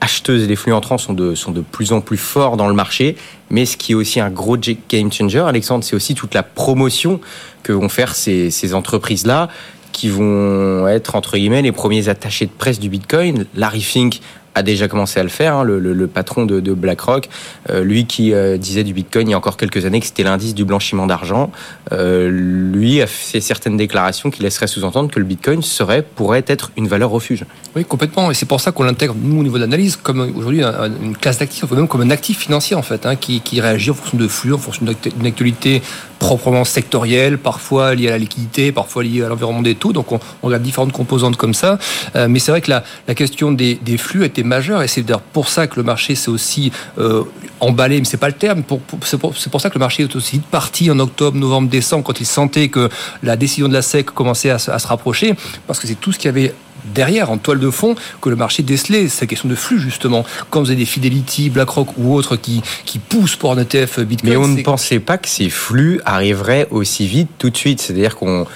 acheteuse 0.00 0.46
des 0.46 0.56
flux 0.56 0.72
entrants 0.72 0.98
sont 0.98 1.12
de, 1.12 1.34
sont 1.34 1.52
de 1.52 1.60
plus 1.60 1.92
en 1.92 2.00
plus 2.00 2.16
forts 2.16 2.56
dans 2.56 2.68
le 2.68 2.74
marché. 2.74 3.16
Mais 3.50 3.66
ce 3.66 3.76
qui 3.76 3.92
est 3.92 3.94
aussi 3.94 4.20
un 4.20 4.30
gros 4.30 4.56
game 4.56 5.12
changer, 5.12 5.40
Alexandre, 5.40 5.84
c'est 5.84 5.96
aussi 5.96 6.14
toute 6.14 6.34
la 6.34 6.42
promotion 6.42 7.20
que 7.62 7.72
vont 7.72 7.88
faire 7.88 8.14
ces, 8.14 8.50
ces 8.50 8.74
entreprises-là 8.74 9.48
qui 9.92 10.08
vont 10.10 10.86
être, 10.88 11.14
entre 11.14 11.38
guillemets, 11.38 11.62
les 11.62 11.72
premiers 11.72 12.10
attachés 12.10 12.44
de 12.44 12.50
presse 12.50 12.78
du 12.78 12.90
Bitcoin. 12.90 13.46
Larry 13.54 13.80
Fink 13.80 14.20
a 14.56 14.62
déjà 14.62 14.88
commencé 14.88 15.20
à 15.20 15.22
le 15.22 15.28
faire, 15.28 15.54
hein, 15.54 15.64
le, 15.64 16.06
patron 16.06 16.46
de, 16.46 16.60
BlackRock, 16.72 17.28
euh, 17.70 17.84
lui 17.84 18.06
qui 18.06 18.32
euh, 18.32 18.56
disait 18.56 18.84
du 18.84 18.94
Bitcoin 18.94 19.28
il 19.28 19.32
y 19.32 19.34
a 19.34 19.36
encore 19.36 19.58
quelques 19.58 19.84
années 19.84 20.00
que 20.00 20.06
c'était 20.06 20.22
l'indice 20.22 20.54
du 20.54 20.64
blanchiment 20.64 21.06
d'argent, 21.06 21.52
euh, 21.92 22.30
lui 22.30 23.02
a 23.02 23.06
fait 23.06 23.42
certaines 23.42 23.76
déclarations 23.76 24.30
qui 24.30 24.42
laisseraient 24.42 24.66
sous-entendre 24.66 25.10
que 25.10 25.18
le 25.18 25.26
Bitcoin 25.26 25.62
serait, 25.62 26.02
pourrait 26.02 26.44
être 26.46 26.72
une 26.78 26.88
valeur 26.88 27.10
refuge. 27.10 27.44
Oui, 27.76 27.84
complètement, 27.84 28.30
et 28.30 28.34
c'est 28.34 28.46
pour 28.46 28.62
ça 28.62 28.72
qu'on 28.72 28.84
l'intègre, 28.84 29.14
nous, 29.20 29.38
au 29.38 29.42
niveau 29.42 29.58
d'analyse, 29.58 29.96
comme 29.96 30.32
aujourd'hui 30.34 30.62
une 30.62 31.16
classe 31.16 31.38
d'actifs, 31.38 31.70
même 31.70 31.86
comme 31.86 32.00
un 32.00 32.10
actif 32.10 32.38
financier, 32.38 32.74
en 32.76 32.82
fait, 32.82 33.04
hein, 33.04 33.16
qui, 33.16 33.42
qui 33.42 33.60
réagit 33.60 33.90
en 33.90 33.94
fonction 33.94 34.16
de 34.16 34.26
flux, 34.26 34.54
en 34.54 34.58
fonction 34.58 34.86
d'une 34.86 35.26
actualité 35.26 35.82
proprement 36.18 36.64
sectorielle, 36.64 37.38
parfois 37.38 37.94
liée 37.94 38.08
à 38.08 38.12
la 38.12 38.18
liquidité, 38.18 38.72
parfois 38.72 39.04
liée 39.04 39.22
à 39.22 39.28
l'environnement 39.28 39.62
des 39.62 39.74
taux. 39.74 39.92
Donc 39.92 40.12
on, 40.12 40.20
regarde 40.42 40.62
différentes 40.62 40.92
composantes 40.92 41.36
comme 41.36 41.54
ça. 41.54 41.78
mais 42.14 42.38
c'est 42.38 42.50
vrai 42.50 42.60
que 42.60 42.70
la, 42.70 43.14
question 43.14 43.52
des, 43.52 43.78
flux 43.98 44.24
était 44.24 44.42
majeur 44.42 44.82
et 44.82 44.88
c'est 44.88 45.04
pour 45.32 45.48
ça 45.48 45.66
que 45.66 45.76
le 45.76 45.82
marché 45.82 46.14
s'est 46.14 46.30
aussi 46.30 46.72
euh, 46.98 47.24
emballé, 47.60 47.98
mais 47.98 48.04
c'est 48.04 48.16
pas 48.16 48.28
le 48.28 48.34
terme. 48.34 48.62
c'est, 49.02 49.18
pour, 49.18 49.60
ça 49.60 49.70
que 49.70 49.74
le 49.74 49.80
marché 49.80 50.02
est 50.04 50.16
aussi 50.16 50.38
parti 50.38 50.90
en 50.90 50.98
octobre, 50.98 51.36
novembre, 51.36 51.68
décembre 51.68 52.04
quand 52.04 52.20
il 52.20 52.26
sentait 52.26 52.68
que 52.68 52.88
la 53.22 53.36
décision 53.36 53.68
de 53.68 53.72
la 53.72 53.82
SEC 53.82 54.06
commençait 54.06 54.50
à, 54.50 54.58
se 54.58 54.86
rapprocher, 54.86 55.34
parce 55.66 55.78
que 55.78 55.86
c'est 55.86 55.94
tout 55.94 56.12
ce 56.12 56.18
qu'il 56.18 56.26
y 56.26 56.28
avait 56.28 56.54
derrière, 56.94 57.30
en 57.30 57.38
toile 57.38 57.60
de 57.60 57.70
fond, 57.70 57.94
que 58.20 58.28
le 58.28 58.36
marché 58.36 58.62
décelait. 58.62 59.08
C'est 59.08 59.22
la 59.22 59.26
question 59.26 59.48
de 59.48 59.54
flux, 59.54 59.78
justement. 59.78 60.24
Quand 60.50 60.60
vous 60.60 60.70
avez 60.70 60.76
des 60.76 60.84
Fidelity, 60.84 61.50
BlackRock 61.50 61.88
ou 61.96 62.14
autres 62.14 62.36
qui, 62.36 62.62
qui 62.84 62.98
poussent 62.98 63.36
pour 63.36 63.52
un 63.52 63.58
ETF 63.58 64.00
Bitcoin. 64.00 64.30
Mais 64.30 64.36
on 64.36 64.48
ne 64.48 64.62
pensait 64.62 65.00
pas 65.00 65.18
que 65.18 65.28
ces 65.28 65.50
flux 65.50 66.00
arriveraient 66.04 66.68
aussi 66.70 67.06
vite 67.06 67.28
tout 67.38 67.50
de 67.50 67.56
suite. 67.56 67.80
C'est-à-dire 67.80 68.16
qu'on. 68.16 68.46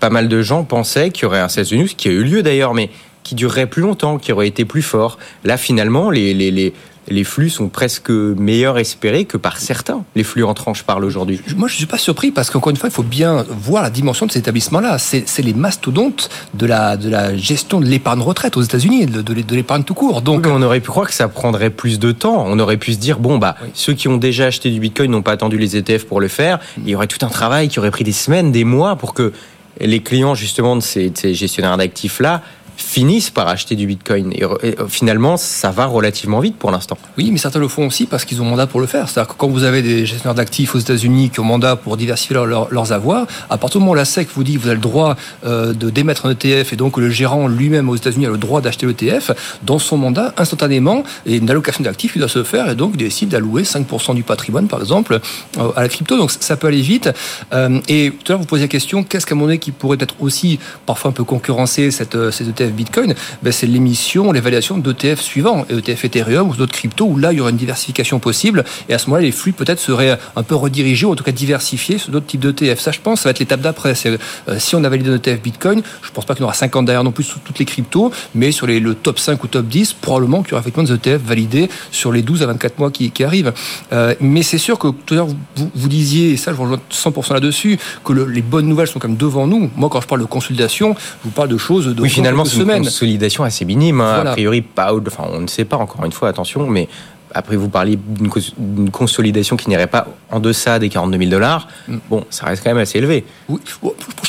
Pas 0.00 0.10
mal 0.10 0.28
de 0.28 0.42
gens 0.42 0.64
pensaient 0.64 1.10
qu'il 1.10 1.22
y 1.22 1.26
aurait 1.26 1.40
un 1.40 1.48
16 1.48 1.72
news, 1.72 1.86
qui 1.96 2.08
a 2.08 2.10
eu 2.10 2.24
lieu 2.24 2.42
d'ailleurs, 2.42 2.74
mais 2.74 2.90
qui 3.22 3.34
durerait 3.34 3.66
plus 3.66 3.80
longtemps, 3.80 4.18
qui 4.18 4.32
aurait 4.32 4.48
été 4.48 4.66
plus 4.66 4.82
fort. 4.82 5.18
Là, 5.44 5.56
finalement, 5.56 6.10
les, 6.10 6.34
les, 6.34 6.50
les, 6.50 6.74
les 7.08 7.24
flux 7.24 7.50
sont 7.50 7.68
presque 7.68 8.10
meilleurs 8.10 8.78
espérés 8.78 9.24
que 9.24 9.36
par 9.36 9.58
certains. 9.58 10.04
Les 10.14 10.24
flux 10.24 10.44
entrants, 10.44 10.74
je 10.74 10.84
parle 10.84 11.04
aujourd'hui. 11.04 11.40
Moi, 11.56 11.68
je 11.68 11.74
ne 11.74 11.78
suis 11.78 11.86
pas 11.86 11.98
surpris 11.98 12.30
parce 12.30 12.50
qu'encore 12.50 12.70
une 12.70 12.76
fois, 12.76 12.88
il 12.88 12.92
faut 12.92 13.02
bien 13.02 13.44
voir 13.48 13.82
la 13.82 13.90
dimension 13.90 14.26
de 14.26 14.32
cet 14.32 14.44
établissement-là. 14.44 14.98
C'est 14.98 15.42
les 15.42 15.54
mastodontes 15.54 16.30
de 16.54 16.66
la, 16.66 16.96
de 16.96 17.08
la 17.08 17.36
gestion 17.36 17.80
de 17.80 17.86
l'épargne 17.86 18.20
retraite 18.20 18.56
aux 18.56 18.62
États-Unis, 18.62 19.06
de, 19.06 19.22
de 19.22 19.54
l'épargne 19.54 19.84
tout 19.84 19.94
court. 19.94 20.22
Donc, 20.22 20.46
on 20.46 20.62
aurait 20.62 20.80
pu 20.80 20.90
croire 20.90 21.06
que 21.06 21.14
ça 21.14 21.28
prendrait 21.28 21.70
plus 21.70 21.98
de 21.98 22.12
temps. 22.12 22.44
On 22.46 22.58
aurait 22.58 22.76
pu 22.76 22.92
se 22.92 22.98
dire, 22.98 23.18
bon, 23.18 23.38
bah, 23.38 23.56
ceux 23.74 23.92
qui 23.92 24.08
ont 24.08 24.16
déjà 24.16 24.46
acheté 24.46 24.70
du 24.70 24.80
Bitcoin 24.80 25.10
n'ont 25.10 25.22
pas 25.22 25.32
attendu 25.32 25.58
les 25.58 25.76
ETF 25.76 26.04
pour 26.06 26.20
le 26.20 26.28
faire. 26.28 26.58
Il 26.78 26.88
y 26.88 26.94
aurait 26.94 27.06
tout 27.06 27.24
un 27.24 27.30
travail 27.30 27.68
qui 27.68 27.78
aurait 27.78 27.90
pris 27.90 28.04
des 28.04 28.12
semaines, 28.12 28.52
des 28.52 28.64
mois 28.64 28.96
pour 28.96 29.14
que 29.14 29.32
les 29.80 30.00
clients, 30.00 30.34
justement, 30.34 30.76
de 30.76 30.80
ces, 30.80 31.10
de 31.10 31.18
ces 31.18 31.34
gestionnaires 31.34 31.76
d'actifs-là 31.76 32.42
finissent 32.84 33.30
par 33.30 33.48
acheter 33.48 33.74
du 33.76 33.86
Bitcoin. 33.86 34.32
Et, 34.32 34.44
finalement, 34.88 35.36
ça 35.36 35.70
va 35.70 35.86
relativement 35.86 36.40
vite 36.40 36.56
pour 36.56 36.70
l'instant. 36.70 36.98
Oui, 37.18 37.30
mais 37.32 37.38
certains 37.38 37.58
le 37.58 37.68
font 37.68 37.86
aussi 37.86 38.06
parce 38.06 38.24
qu'ils 38.24 38.42
ont 38.42 38.44
mandat 38.44 38.66
pour 38.66 38.80
le 38.80 38.86
faire. 38.86 39.08
C'est-à-dire 39.08 39.34
que 39.34 39.38
quand 39.38 39.48
vous 39.48 39.64
avez 39.64 39.82
des 39.82 40.06
gestionnaires 40.06 40.34
d'actifs 40.34 40.74
aux 40.74 40.78
États-Unis 40.78 41.30
qui 41.30 41.40
ont 41.40 41.44
mandat 41.44 41.76
pour 41.76 41.96
diversifier 41.96 42.36
leurs 42.36 42.92
avoirs, 42.92 43.26
à 43.50 43.58
partir 43.58 43.80
du 43.80 43.84
moment 43.84 43.92
où 43.92 43.96
la 43.96 44.04
SEC 44.04 44.28
vous 44.34 44.44
dit 44.44 44.54
que 44.54 44.60
vous 44.60 44.68
avez 44.68 44.76
le 44.76 44.80
droit 44.80 45.16
euh, 45.44 45.72
de 45.72 45.90
démettre 45.90 46.26
un 46.26 46.30
ETF 46.30 46.72
et 46.72 46.76
donc 46.76 46.98
le 46.98 47.10
gérant 47.10 47.48
lui-même 47.48 47.88
aux 47.88 47.96
États-Unis 47.96 48.26
a 48.26 48.30
le 48.30 48.38
droit 48.38 48.60
d'acheter 48.60 48.86
l'ETF, 48.86 49.32
dans 49.62 49.78
son 49.78 49.96
mandat, 49.96 50.34
instantanément, 50.36 51.02
et 51.26 51.36
une 51.36 51.50
allocation 51.50 51.82
d'actifs, 51.82 52.16
il 52.16 52.20
doit 52.20 52.28
se 52.28 52.44
faire 52.44 52.70
et 52.70 52.74
donc 52.74 52.92
il 52.94 52.98
décide 52.98 53.30
d'allouer 53.30 53.62
5% 53.62 54.14
du 54.14 54.22
patrimoine, 54.22 54.68
par 54.68 54.80
exemple, 54.80 55.18
euh, 55.58 55.70
à 55.76 55.82
la 55.82 55.88
crypto. 55.88 56.16
Donc 56.16 56.30
ça 56.30 56.56
peut 56.56 56.66
aller 56.66 56.82
vite. 56.82 57.10
Euh, 57.52 57.80
et 57.88 58.12
tout 58.12 58.32
à 58.32 58.34
l'heure, 58.34 58.40
vous 58.40 58.46
posiez 58.46 58.64
la 58.64 58.68
question, 58.68 59.02
qu'est-ce 59.02 59.26
qu'à 59.26 59.34
mon 59.34 59.48
avis 59.48 59.58
qui 59.58 59.70
pourrait 59.70 59.98
être 60.00 60.14
aussi 60.20 60.58
parfois 60.86 61.10
un 61.10 61.14
peu 61.14 61.24
concurrencer 61.24 61.90
cette, 61.90 62.30
ces 62.30 62.48
ETF 62.48 62.72
Bitcoin, 62.74 63.14
ben 63.42 63.52
c'est 63.52 63.66
l'émission, 63.66 64.32
l'évaluation 64.32 64.78
d'ETF 64.78 65.20
suivants, 65.20 65.66
ETF 65.70 66.04
Ethereum 66.04 66.50
ou 66.50 66.56
d'autres 66.56 66.72
cryptos, 66.72 67.06
où 67.06 67.18
là, 67.18 67.32
il 67.32 67.38
y 67.38 67.40
aura 67.40 67.50
une 67.50 67.56
diversification 67.56 68.18
possible. 68.18 68.64
Et 68.88 68.94
à 68.94 68.98
ce 68.98 69.06
moment-là, 69.06 69.22
les 69.22 69.32
flux 69.32 69.52
peut-être 69.52 69.80
seraient 69.80 70.18
un 70.36 70.42
peu 70.42 70.54
redirigés, 70.54 71.06
ou 71.06 71.12
en 71.12 71.14
tout 71.14 71.24
cas 71.24 71.32
diversifiés 71.32 71.98
sur 71.98 72.10
d'autres 72.10 72.26
types 72.26 72.40
d'ETF. 72.40 72.80
Ça, 72.80 72.92
je 72.92 73.00
pense, 73.00 73.20
ça 73.20 73.28
va 73.28 73.30
être 73.30 73.38
l'étape 73.38 73.60
d'après. 73.60 73.94
Euh, 74.06 74.18
si 74.58 74.74
on 74.74 74.84
a 74.84 74.88
validé 74.88 75.10
un 75.10 75.16
ETF 75.16 75.40
Bitcoin, 75.42 75.82
je 76.02 76.08
ne 76.08 76.12
pense 76.12 76.24
pas 76.24 76.34
qu'il 76.34 76.42
y 76.42 76.44
aura 76.44 76.54
50 76.54 76.84
derrière 76.84 77.04
non 77.04 77.12
plus 77.12 77.24
sur 77.24 77.40
toutes 77.40 77.58
les 77.58 77.64
cryptos, 77.64 78.12
mais 78.34 78.52
sur 78.52 78.66
les, 78.66 78.80
le 78.80 78.94
top 78.94 79.18
5 79.18 79.42
ou 79.42 79.46
top 79.46 79.66
10, 79.66 79.94
probablement 79.94 80.42
qu'il 80.42 80.52
y 80.52 80.54
aura 80.54 80.60
effectivement 80.60 80.88
des 80.88 80.94
ETF 80.94 81.22
validés 81.22 81.68
sur 81.90 82.12
les 82.12 82.22
12 82.22 82.42
à 82.42 82.46
24 82.46 82.78
mois 82.78 82.90
qui, 82.90 83.12
arrivent. 83.24 83.52
Euh, 83.92 84.14
mais 84.20 84.42
c'est 84.42 84.58
sûr 84.58 84.78
que 84.78 84.88
tout 84.88 85.14
à 85.14 85.16
l'heure, 85.16 85.26
vous, 85.26 85.70
vous, 85.74 85.88
disiez, 85.88 86.32
et 86.32 86.36
ça, 86.36 86.50
je 86.50 86.56
vous 86.56 86.64
rejoins 86.64 86.80
100% 86.90 87.34
là-dessus, 87.34 87.78
que 88.04 88.12
les 88.12 88.42
bonnes 88.42 88.66
nouvelles 88.66 88.88
sont 88.88 88.98
quand 88.98 89.08
même 89.08 89.16
devant 89.16 89.46
nous. 89.46 89.70
Moi, 89.76 89.88
quand 89.88 90.00
je 90.00 90.06
parle 90.06 90.20
de 90.20 90.26
consolidation, 90.26 90.94
je 90.98 91.24
vous 91.24 91.30
parle 91.30 91.48
de 91.48 91.58
choses 91.58 91.86
de 91.86 92.02
oui, 92.02 92.08
finalement, 92.08 92.44
une 92.44 92.63
consolidation 92.66 93.44
assez 93.44 93.64
minime. 93.64 94.00
Hein. 94.00 94.24
A 94.26 94.32
priori, 94.32 94.62
pas, 94.62 94.92
enfin, 94.94 95.24
on 95.32 95.40
ne 95.40 95.46
sait 95.46 95.64
pas 95.64 95.76
encore 95.76 96.04
une 96.04 96.12
fois, 96.12 96.28
attention, 96.28 96.66
mais 96.66 96.88
après 97.34 97.56
vous 97.56 97.68
parliez 97.68 97.98
d'une 97.98 98.90
consolidation 98.90 99.56
qui 99.56 99.68
n'irait 99.68 99.88
pas 99.88 100.06
en 100.34 100.40
deçà 100.40 100.78
des 100.78 100.88
42 100.88 101.18
000 101.18 101.30
dollars. 101.30 101.68
Mm. 101.86 101.96
Bon, 102.10 102.24
ça 102.28 102.46
reste 102.46 102.62
quand 102.64 102.70
même 102.70 102.82
assez 102.82 102.98
élevé. 102.98 103.24
Oui, 103.48 103.60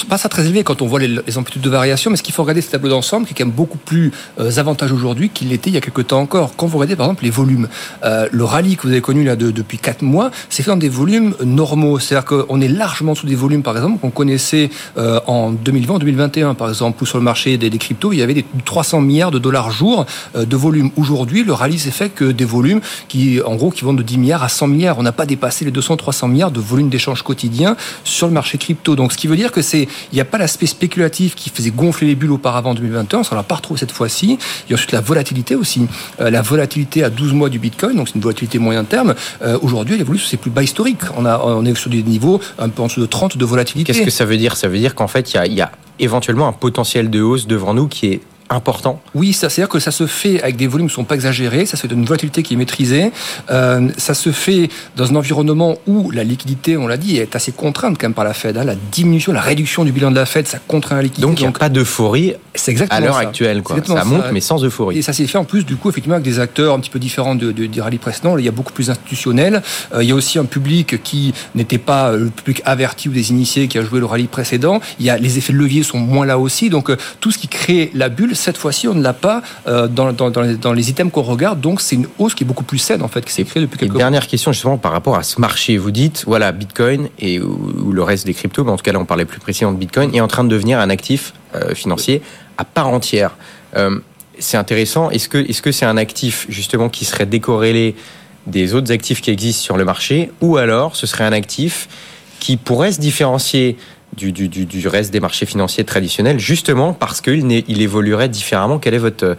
pas 0.08 0.18
ça 0.18 0.30
très 0.30 0.46
élevé 0.46 0.64
quand 0.64 0.82
on 0.82 0.86
voit 0.86 1.00
les, 1.00 1.38
amplitudes 1.38 1.64
de 1.64 1.70
variation, 1.70 2.12
mais 2.12 2.18
ce 2.18 2.24
qu'il 2.24 2.34
faut 2.34 2.44
regarder, 2.44 2.62
ce 2.62 2.70
tableau 2.70 2.90
d'ensemble 2.90 3.26
qui 3.26 3.34
est 3.34 3.36
quand 3.36 3.46
même 3.46 3.56
beaucoup 3.56 3.80
plus 3.80 4.12
euh, 4.40 4.52
avantageux 4.58 4.94
aujourd'hui 4.94 5.30
qu'il 5.30 5.50
l'était 5.50 5.72
il 5.72 5.74
y 5.74 5.78
a 5.78 5.82
quelques 5.82 6.08
temps 6.08 6.20
encore. 6.20 6.56
Quand 6.56 6.68
vous 6.68 6.78
regardez 6.78 6.96
par 6.96 7.08
exemple 7.08 7.24
les 7.24 7.32
volumes, 7.32 7.68
euh, 8.04 8.28
le 8.32 8.44
rallye 8.44 8.78
que 8.78 8.84
vous 8.84 8.90
avez 8.90 9.02
connu 9.02 9.24
là 9.24 9.36
depuis 9.36 9.80
4 9.80 10.04
mois, 10.04 10.30
c'est 10.50 10.62
fait 10.62 10.70
dans 10.70 10.78
des 10.78 10.90
volumes 10.90 11.34
normaux. 11.44 11.98
C'est-à-dire 11.98 12.26
qu'on 12.26 12.62
est 12.62 12.68
largement 12.68 13.16
sous 13.16 13.26
des 13.26 13.36
volumes, 13.36 13.64
par 13.64 13.76
exemple, 13.76 14.00
qu'on 14.00 14.12
connaissait 14.12 14.70
euh, 14.98 15.20
en 15.26 15.52
2020, 15.52 15.98
2021, 16.00 16.54
par 16.54 16.70
exemple, 16.70 17.02
où 17.02 17.06
sur 17.06 17.18
le 17.18 17.24
marché 17.24 17.58
des, 17.58 17.72
des 17.72 17.78
cryptos, 17.80 18.14
il 18.14 18.20
y 18.20 18.22
avait 18.22 18.36
des 18.36 18.46
300 18.64 19.02
milliards 19.02 19.32
de 19.32 19.40
dollars 19.40 19.72
jour 19.72 20.06
de 20.36 20.56
volume. 20.56 20.92
Aujourd'hui, 20.98 21.44
le 21.44 21.54
rallye 21.54 21.80
s'est 21.80 21.92
fait 21.92 22.10
que 22.10 22.26
des 22.26 22.46
volumes 22.46 22.82
qui, 23.08 23.42
en 23.42 23.56
gros, 23.56 23.72
qui 23.72 23.84
vont 23.84 23.94
de 23.94 24.04
10 24.04 24.18
milliards 24.18 24.44
à 24.44 24.50
100 24.50 24.68
milliards. 24.68 25.00
On 25.00 25.04
n'a 25.04 25.12
pas 25.12 25.26
dépassé 25.26 25.66
les 25.66 25.72
200, 25.72 25.95
300 25.96 26.28
milliards 26.28 26.52
de 26.52 26.60
volume 26.60 26.90
d'échange 26.90 27.22
quotidien 27.22 27.76
sur 28.04 28.28
le 28.28 28.34
marché 28.34 28.58
crypto. 28.58 28.96
Donc, 28.96 29.12
ce 29.12 29.18
qui 29.18 29.28
veut 29.28 29.36
dire 29.36 29.52
que 29.52 29.62
c'est, 29.62 29.84
il 30.12 30.16
n'y 30.16 30.22
a 30.22 30.26
pas 30.26 30.38
l'aspect 30.38 30.66
spéculatif 30.66 31.36
qui 31.36 31.50
faisait 31.50 31.72
gonfler 31.72 32.08
les 32.08 32.16
bulles 32.16 32.32
auparavant 32.32 32.72
en 32.72 32.76
2021. 32.76 33.24
Ça 33.24 33.36
ne 33.36 33.40
l'a 33.40 33.44
pas 33.44 33.56
retrouvé 33.56 33.80
cette 33.80 33.92
fois-ci. 33.92 34.38
Il 34.68 34.72
y 34.72 34.74
a 34.74 34.76
ensuite 34.76 34.92
la 34.92 35.02
volatilité 35.02 35.56
aussi. 35.56 35.88
Euh, 36.20 36.30
la 36.30 36.42
volatilité 36.42 37.04
à 37.04 37.10
12 37.10 37.34
mois 37.34 37.50
du 37.50 37.60
Bitcoin, 37.60 37.96
donc 37.96 38.08
c'est 38.08 38.16
une 38.16 38.22
volatilité 38.22 38.60
moyen 38.60 38.84
terme. 38.84 39.16
Euh, 39.42 39.58
aujourd'hui, 39.62 39.96
elle 39.96 40.02
évolue 40.02 40.20
sur 40.20 40.30
ses 40.30 40.38
plus 40.38 40.52
bas 40.52 40.64
historiques. 40.64 41.04
A, 41.26 41.46
on 41.46 41.66
est 41.66 41.76
sur 41.76 41.90
des 41.90 42.04
niveaux 42.04 42.40
un 42.60 42.70
peu 42.70 42.82
en 42.82 42.88
dessous 42.88 43.02
de 43.02 43.06
30 43.06 43.38
de 43.38 43.46
volatilité. 43.46 43.92
Qu'est-ce 43.92 44.06
que 44.06 44.12
ça 44.12 44.26
veut 44.26 44.38
dire? 44.38 44.56
Ça 44.58 44.68
veut 44.68 44.78
dire 44.78 44.96
qu'en 44.96 45.08
fait, 45.08 45.34
il 45.34 45.54
y 45.54 45.62
a 45.62 45.72
éventuellement 46.00 46.48
un 46.48 46.54
potentiel 46.54 47.10
de 47.10 47.22
hausse 47.22 47.48
devant 47.48 47.74
nous 47.74 47.88
qui 47.88 48.08
est 48.08 48.22
important 48.50 49.02
Oui, 49.14 49.34
ça, 49.34 49.50
c'est-à-dire 49.50 49.70
que 49.70 49.80
ça 49.80 49.92
se 49.92 50.08
fait 50.08 50.42
avec 50.42 50.56
des 50.56 50.68
volumes 50.68 50.88
qui 50.88 50.94
ne 50.94 50.96
sont 50.96 51.04
pas 51.04 51.16
exagérés, 51.16 51.66
ça 51.66 51.78
se 51.78 51.84
fait 51.84 51.88
d'une 51.88 52.06
volatilité 52.06 52.44
qui 52.44 52.54
est 52.54 52.58
maîtrisée, 52.58 53.12
euh, 53.50 53.90
ça 53.98 54.14
se 54.14 54.32
fait 54.32 54.70
dans 54.96 55.12
un 55.12 55.16
environnement 55.16 55.78
où 55.88 56.12
la 56.12 56.24
liquidité, 56.24 56.78
on 56.78 56.88
l'a 56.88 56.98
dit, 56.98 57.18
est 57.18 57.36
assez 57.36 57.52
contrainte 57.52 57.98
quand 58.00 58.08
même 58.08 58.14
par 58.14 58.24
la 58.24 58.34
Fed. 58.34 58.58
Hein. 58.58 58.64
La 58.64 58.76
diminution, 58.76 59.34
la 59.34 59.42
réduction 59.42 59.84
du 59.84 59.92
bilan 59.92 60.12
de 60.12 60.16
la 60.16 60.26
Fed, 60.26 60.48
ça 60.48 60.60
contraint 60.68 60.96
la 60.96 61.04
liquidité. 61.04 61.28
Donc 61.28 61.40
il 61.40 61.44
n'y 61.44 61.50
a 61.50 61.52
pas 61.52 61.70
d'euphorie 61.70 62.36
à 62.90 63.00
l'heure 63.00 63.18
actuelle. 63.18 63.64
Quoi. 63.64 63.78
Ça 63.86 64.06
monte, 64.06 64.26
mais 64.32 64.42
sans 64.42 64.64
euphorie. 64.64 64.98
Et 64.98 65.02
ça 65.02 65.14
s'est 65.14 65.28
fait 65.28 65.38
en 65.38 65.44
plus, 65.44 65.66
du 65.66 65.76
coup, 65.76 65.90
effectivement, 65.90 66.16
avec 66.16 66.26
des 66.26 66.40
acteurs 66.40 66.74
un 66.74 66.80
petit 66.80 66.90
peu 66.90 67.00
différents 67.00 67.36
de, 67.36 67.52
de, 67.52 67.66
des 67.66 67.82
rallyes 67.82 67.98
précédents. 67.98 68.38
Il 68.38 68.46
y 68.46 68.48
a 68.48 68.52
beaucoup 68.52 68.74
plus 68.74 68.90
institutionnel. 68.90 69.62
Euh, 69.94 70.04
il 70.04 70.10
y 70.10 70.12
a 70.12 70.16
aussi 70.16 70.40
un 70.40 70.46
public 70.46 71.02
qui 71.04 71.34
n'était 71.54 71.78
pas 71.78 72.12
euh, 72.12 72.18
le 72.18 72.30
public 72.30 72.62
averti 72.66 73.10
ou 73.10 73.12
des 73.12 73.32
initiés 73.32 73.68
qui 73.68 73.78
a 73.78 73.84
joué 73.84 74.00
le 74.00 74.06
rallye 74.06 74.28
précédent. 74.28 74.80
Il 75.00 75.06
y 75.06 75.10
a, 75.10 75.18
les 75.18 75.38
effets 75.38 75.54
de 75.54 75.58
levier 75.58 75.84
sont 75.84 76.00
moins 76.00 76.26
là 76.26 76.40
aussi. 76.40 76.70
Donc 76.70 76.92
tout 77.20 77.32
ce 77.32 77.38
qui 77.38 77.48
crée 77.48 77.92
la 77.94 78.10
bulle, 78.10 78.35
cette 78.36 78.58
fois-ci, 78.58 78.88
on 78.88 78.94
ne 78.94 79.02
l'a 79.02 79.14
pas 79.14 79.42
euh, 79.68 79.88
dans, 79.88 80.12
dans, 80.12 80.74
les, 80.74 80.90
items 80.90 81.12
qu'on 81.12 81.22
regarde. 81.22 81.62
Donc, 81.62 81.82
c'est 81.82 81.96
une 81.96 82.08
hausse 82.20 82.36
qui 82.36 82.44
est 82.44 82.48
beaucoup 82.48 82.64
plus 82.64 82.78
saine, 82.78 83.02
en 83.02 83.08
fait, 83.08 83.26
qui 83.26 83.34
s'est 83.34 83.44
créée 83.44 83.64
depuis 83.64 83.78
quelques 83.78 83.96
et 83.96 83.98
Dernière 83.98 84.28
question, 84.28 84.52
justement, 84.52 84.78
par 84.78 84.92
rapport 84.92 85.16
à 85.16 85.24
ce 85.24 85.40
marché. 85.42 85.78
Vous 85.78 85.92
dites, 85.92 86.24
voilà, 86.28 86.52
Bitcoin 86.52 87.10
et 87.20 87.40
ou, 87.40 87.92
le 87.92 88.04
reste 88.04 88.26
des 88.26 88.34
cryptos, 88.34 88.64
mais 88.64 88.72
en 88.72 88.78
tout 88.78 88.84
cas, 88.84 88.92
là, 88.92 89.00
on 89.00 89.06
parlait 89.06 89.26
plus 89.26 89.40
précisément 89.40 89.72
de 89.72 89.78
Bitcoin, 89.78 90.14
est 90.14 90.22
en 90.22 90.28
train 90.28 90.44
de 90.44 90.50
devenir 90.50 90.80
un 90.80 90.90
actif 90.90 91.34
euh, 91.56 91.74
financier 91.74 92.22
à 92.58 92.66
part 92.66 92.90
entière. 92.90 93.36
Euh, 93.76 94.00
c'est 94.38 94.58
intéressant. 94.58 95.10
Est-ce 95.10 95.30
que 95.30 95.38
est-ce 95.38 95.62
que 95.62 95.72
c'est 95.72 95.86
un 95.86 95.98
actif, 95.98 96.46
justement, 96.50 96.90
qui 96.90 97.06
serait 97.06 97.26
décorrélé 97.26 97.96
des 98.48 98.74
autres 98.74 98.92
actifs 98.92 99.22
qui 99.22 99.32
existent 99.32 99.64
sur 99.64 99.78
le 99.78 99.86
marché, 99.86 100.32
ou 100.42 100.58
alors 100.58 100.96
ce 100.96 101.08
serait 101.08 101.24
un 101.24 101.32
actif 101.32 101.88
qui 102.40 102.58
pourrait 102.58 102.92
se 102.92 103.00
différencier 103.00 103.78
du, 104.16 104.32
du, 104.32 104.88
reste 104.88 105.12
des 105.12 105.20
marchés 105.20 105.46
financiers 105.46 105.84
traditionnels, 105.84 106.40
justement 106.40 106.94
parce 106.94 107.22
qu'il 107.22 107.52
il 107.52 107.82
évoluerait 107.82 108.30
différemment. 108.30 108.80
Quelle 108.80 108.94
est 108.94 109.00
votre, 109.00 109.38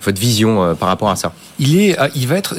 votre 0.00 0.20
vision 0.20 0.62
euh, 0.62 0.74
par 0.74 0.88
rapport 0.88 1.10
à 1.10 1.16
ça? 1.16 1.32
Il, 1.58 1.80
est, 1.80 1.96
il 2.14 2.26
va 2.26 2.36
être 2.36 2.56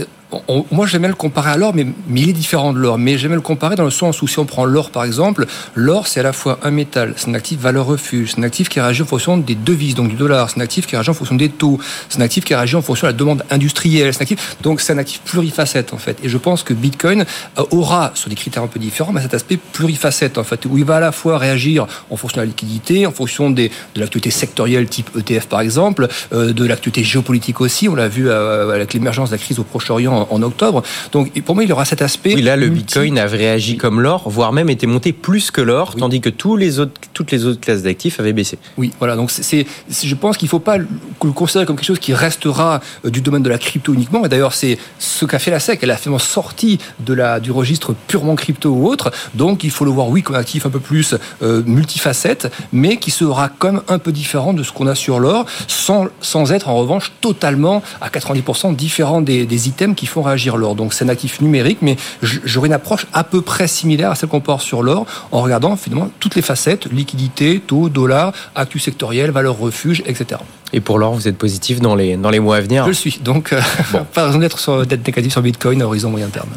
moi 0.72 0.86
j'aimais 0.86 1.08
le 1.08 1.16
comparer 1.16 1.52
à 1.52 1.58
l'or, 1.58 1.74
mais, 1.74 1.88
il 2.16 2.30
est 2.30 2.34
différent 2.34 2.74
de 2.74 2.80
l'or. 2.80 2.98
Mais 2.98 3.18
j'aimais 3.18 3.36
le 3.36 3.42
comparer 3.42 3.76
dans 3.76 3.84
le 3.84 3.92
sens 3.92 4.22
où 4.22 4.28
si 4.28 4.38
on 4.40 4.46
prend 4.46 4.66
l'or 4.66 4.92
par 4.92 5.04
exemple, 5.04 5.46
l'or 5.76 6.08
c'est 6.08 6.20
à 6.20 6.24
la 6.24 6.34
fois 6.34 6.60
un 6.64 6.72
métal, 6.72 7.14
c'est 7.18 7.30
un 7.30 7.34
actif 7.34 7.60
valeur 7.60 7.86
refuge, 7.86 8.32
c'est 8.32 8.40
un 8.40 8.44
actif 8.44 8.70
qui 8.70 8.80
réagit 8.80 9.02
en 9.02 9.06
fonction 9.06 9.38
des 9.38 9.56
devises, 9.56 9.96
donc 9.96 10.10
du 10.10 10.16
dollar, 10.16 10.50
c'est 10.50 10.60
un 10.60 10.64
actif 10.64 10.86
qui 10.86 10.96
réagit 10.96 11.10
en 11.10 11.14
fonction 11.14 11.36
des 11.36 11.50
taux, 11.50 11.80
c'est 12.10 12.20
un 12.20 12.24
actif 12.24 12.46
qui 12.46 12.54
réagit 12.54 12.76
en 12.76 12.82
fonction 12.82 13.08
de 13.08 13.12
la 13.12 13.18
demande 13.18 13.44
industrielle, 13.50 14.14
c'est 14.14 14.20
un 14.20 14.24
actif, 14.24 14.58
donc 14.62 14.82
c'est 14.82 14.94
un 14.94 14.98
actif 14.98 15.22
plurifacette 15.22 15.94
en 15.94 15.98
fait. 15.98 16.18
Et 16.24 16.30
je 16.30 16.38
pense 16.38 16.64
que 16.64 16.74
Bitcoin 16.74 17.26
euh, 17.58 17.64
aura 17.72 18.12
sur 18.14 18.30
des 18.30 18.36
critères 18.36 18.64
un 18.64 18.68
peu 18.68 18.80
différents, 18.80 19.12
mais 19.12 19.22
cet 19.22 19.34
aspect 19.34 19.58
plurifacette 19.58 20.38
en 20.38 20.44
fait, 20.44 20.66
où 20.66 20.78
il 20.78 20.86
va 20.86 20.98
à 20.98 21.00
la 21.00 21.12
fois 21.12 21.38
réagir 21.38 21.88
en 22.10 22.18
fonction 22.18 22.38
de 22.38 22.42
la 22.42 22.48
liquidité, 22.48 23.08
en 23.08 23.12
fonction 23.12 23.50
des, 23.50 23.72
de 23.96 24.00
l'activité 24.00 24.30
sectorielle 24.30 24.88
type 24.88 25.10
ETF 25.18 25.48
par 25.48 25.62
exemple, 25.62 26.08
euh, 26.34 26.54
de 26.54 26.66
l'activité 26.66 27.04
géopolitique 27.04 27.62
aussi. 27.62 27.90
On 27.90 27.96
l'a 27.96 28.08
vu 28.08 28.30
euh, 28.30 28.70
avec 28.70 28.94
l'émergence 28.94 29.30
de 29.30 29.36
la 29.36 29.40
crise 29.40 29.60
au 29.60 29.64
Proche-Orient 29.64 30.19
en, 30.30 30.42
octobre. 30.42 30.84
Donc 31.12 31.40
pour 31.42 31.56
moi, 31.56 31.64
il 31.64 31.72
aura 31.72 31.86
cet 31.86 32.02
aspect. 32.02 32.36
Oui, 32.36 32.42
là, 32.42 32.56
le 32.56 32.70
Bitcoin 32.70 33.18
a 33.18 33.26
réagi 33.26 33.78
comme 33.78 34.02
l'or, 34.02 34.30
voire 34.30 34.54
même 34.54 34.70
était 34.70 34.88
monté 34.88 35.14
plus 35.14 35.52
que 35.52 35.62
l'or, 35.62 35.96
tandis 35.96 36.22
que 36.22 36.30
tous 36.30 36.56
les 36.56 36.80
autres, 36.80 36.94
toutes 37.14 37.32
les 37.32 37.46
autres 37.46 37.60
classes 37.60 37.84
d'actifs 37.84 38.20
avaient 38.20 38.34
baissé. 38.34 38.58
Oui, 38.78 38.92
voilà. 39.00 39.16
Donc 39.16 39.32
c'est, 39.32 39.66
je 39.90 40.16
pense 40.16 40.38
qu'il 40.38 40.48
ne 40.48 40.50
faut 40.50 40.60
pas 40.60 40.78
le 40.78 40.88
considérer 41.34 41.66
comme 41.66 41.76
quelque 41.76 41.86
chose 41.86 42.00
qui 42.00 42.14
restera 42.14 42.82
euh, 43.06 43.10
du 43.10 43.22
domaine 43.22 43.44
de 43.44 43.50
la 43.50 43.58
crypto 43.58 43.94
uniquement. 43.94 44.26
Et 44.26 44.30
d'ailleurs, 44.30 44.54
c'est 44.54 44.78
ce 45.00 45.26
qu'a 45.26 45.40
fait 45.40 45.52
la 45.52 45.60
SEC. 45.60 45.80
Elle 45.82 45.92
a 45.92 45.98
fait 45.98 46.10
sortie 46.20 46.80
de 47.00 47.14
la, 47.14 47.40
du 47.40 47.52
registre 47.52 47.96
purement 48.08 48.36
crypto 48.36 48.70
ou 48.70 48.88
autre. 48.88 49.12
Donc 49.34 49.64
il 49.64 49.72
faut 49.72 49.86
le 49.86 49.92
voir, 49.92 50.10
oui, 50.10 50.24
comme 50.24 50.36
un 50.36 50.40
actif 50.40 50.66
un 50.66 50.70
peu 50.70 50.80
plus 50.80 51.16
euh, 51.42 51.64
multifacette, 51.66 52.52
mais 52.72 52.98
qui 52.98 53.12
sera 53.12 53.50
comme 53.50 53.82
un 53.88 54.00
peu 54.00 54.12
différent 54.12 54.54
de 54.54 54.64
ce 54.64 54.72
qu'on 54.72 54.88
a 54.88 54.96
sur 54.96 55.20
l'or, 55.20 55.46
sans, 55.68 56.08
sans 56.22 56.52
être 56.52 56.70
en 56.70 56.76
revanche 56.76 57.12
totalement 57.22 57.82
à 58.02 58.10
90% 58.10 58.76
différent 58.76 59.22
des, 59.22 59.46
des 59.46 59.68
items 59.68 59.96
qui 59.96 60.06
font 60.10 60.22
réagir 60.22 60.58
l'or. 60.58 60.76
Donc 60.76 60.94
c'est 60.94 61.06
un 61.06 61.10
actif 61.10 61.42
numérique, 61.42 61.80
mais 61.82 61.98
j'aurais 62.22 62.68
une 62.68 62.74
approche 62.74 63.06
à 63.14 63.24
peu 63.24 63.42
près 63.42 63.68
similaire 63.68 64.12
à 64.12 64.16
celle 64.16 64.30
qu'on 64.30 64.42
porte 64.42 64.62
sur 64.62 64.84
l'or, 64.84 65.06
en 65.32 65.42
regardant 65.42 65.76
finalement 65.76 66.10
toutes 66.20 66.36
les 66.36 66.42
facettes, 66.42 66.92
liquidité, 66.92 67.62
taux, 67.66 67.90
dollar, 67.90 68.34
actu 68.56 68.80
sectoriel, 68.80 69.32
valeur 69.32 69.58
refuge, 69.58 70.04
etc. 70.06 70.40
Et 70.72 70.82
pour 70.82 71.00
l'or, 71.00 71.14
vous 71.14 71.28
êtes 71.28 71.38
positif 71.38 71.80
dans 71.80 71.96
les, 71.96 72.16
dans 72.16 72.30
les 72.30 72.40
mois 72.40 72.58
à 72.58 72.62
venir 72.62 72.84
Je 72.84 72.90
le 72.90 72.94
suis, 72.94 73.20
donc 73.24 73.54
euh, 73.54 73.62
pas 74.14 74.28
raison 74.28 74.40
d'être 74.40 75.08
négatif 75.08 75.32
sur 75.32 75.42
Bitcoin 75.42 75.82
à 75.82 75.86
horizon 75.86 76.10
moyen 76.12 76.28
terme. 76.28 76.50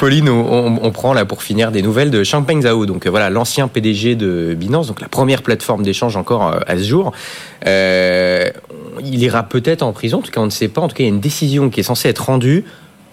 Pauline, 0.00 0.28
on, 0.28 0.90
prend 0.92 1.12
là 1.12 1.24
pour 1.24 1.42
finir 1.42 1.72
des 1.72 1.82
nouvelles 1.82 2.12
de 2.12 2.22
Champagne 2.22 2.62
Zhao, 2.62 2.86
donc 2.86 3.06
euh, 3.06 3.10
voilà 3.10 3.30
l'ancien 3.30 3.66
PDG 3.66 4.14
de 4.14 4.54
Binance, 4.54 4.86
donc 4.86 5.00
la 5.00 5.08
première 5.08 5.42
plateforme 5.42 5.82
d'échange 5.82 6.16
encore 6.16 6.48
euh, 6.48 6.60
à 6.66 6.76
ce 6.76 6.84
jour. 6.84 7.12
Il 9.00 9.22
ira 9.22 9.42
peut-être 9.42 9.82
en 9.82 9.92
prison, 9.92 10.18
en 10.18 10.22
tout 10.22 10.30
cas 10.30 10.40
on 10.40 10.46
ne 10.46 10.50
sait 10.50 10.68
pas. 10.68 10.80
En 10.80 10.88
tout 10.88 10.94
cas, 10.94 11.04
il 11.04 11.06
y 11.06 11.10
a 11.10 11.14
une 11.14 11.20
décision 11.20 11.70
qui 11.70 11.80
est 11.80 11.84
censée 11.84 12.08
être 12.08 12.26
rendue 12.26 12.64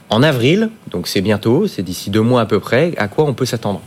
en 0.10 0.22
avril, 0.22 0.70
donc 0.92 1.08
c'est 1.08 1.22
bientôt, 1.22 1.68
c'est 1.68 1.82
d'ici 1.82 2.10
deux 2.10 2.22
mois 2.22 2.42
à 2.42 2.46
peu 2.46 2.60
près. 2.60 2.94
À 2.98 3.08
quoi 3.08 3.26
on 3.26 3.34
peut 3.34 3.46
s'attendre? 3.46 3.82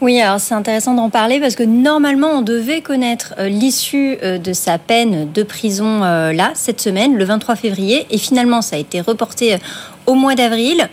Oui, 0.00 0.20
alors 0.20 0.38
c'est 0.38 0.54
intéressant 0.54 0.94
d'en 0.94 1.10
parler 1.10 1.40
parce 1.40 1.56
que 1.56 1.64
normalement 1.64 2.28
on 2.28 2.42
devait 2.42 2.82
connaître 2.82 3.34
euh, 3.38 3.48
l'issue 3.48 4.16
euh, 4.22 4.38
de 4.38 4.52
sa 4.52 4.78
peine 4.78 5.32
de 5.32 5.42
prison 5.42 6.04
euh, 6.04 6.32
là, 6.32 6.52
cette 6.54 6.80
semaine, 6.80 7.16
le 7.16 7.24
23 7.24 7.56
février, 7.56 8.06
et 8.10 8.18
finalement 8.18 8.62
ça 8.62 8.76
a 8.76 8.78
été 8.78 9.00
reporté 9.00 9.56
au 10.08 10.14
mois 10.14 10.34
d'avril. 10.34 10.88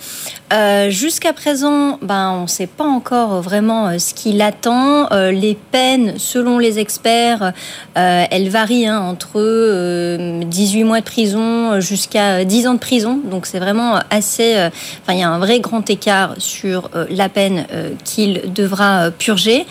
Euh, 0.54 0.90
jusqu'à 0.90 1.32
présent, 1.32 1.98
ben, 2.02 2.34
on 2.38 2.42
ne 2.44 2.48
sait 2.48 2.68
pas 2.68 2.84
encore 2.84 3.42
vraiment 3.42 3.88
euh, 3.88 3.98
ce 3.98 4.14
qui 4.14 4.34
l'attend. 4.34 5.08
Euh, 5.12 5.32
les 5.32 5.56
peines, 5.56 6.16
selon 6.18 6.60
les 6.60 6.78
experts, 6.80 7.54
elles 7.96 8.50
varient 8.50 8.88
hein, 8.88 9.00
entre 9.00 10.44
18 10.44 10.84
mois 10.84 11.00
de 11.00 11.06
prison 11.06 11.80
jusqu'à 11.80 12.44
10 12.44 12.68
ans 12.68 12.74
de 12.74 12.80
prison. 12.80 13.20
Donc 13.24 13.46
c'est 13.46 13.60
vraiment 13.60 14.00
assez... 14.10 14.56
Enfin, 15.02 15.14
il 15.14 15.20
y 15.20 15.24
a 15.24 15.30
un 15.30 15.40
vrai 15.40 15.62
grand 15.62 15.90
écart 15.90 16.36
sur 16.38 16.90
la 17.10 17.30
peine 17.30 17.66
qu'il 18.04 18.54
devra 18.54 19.12
purger. 19.12 19.66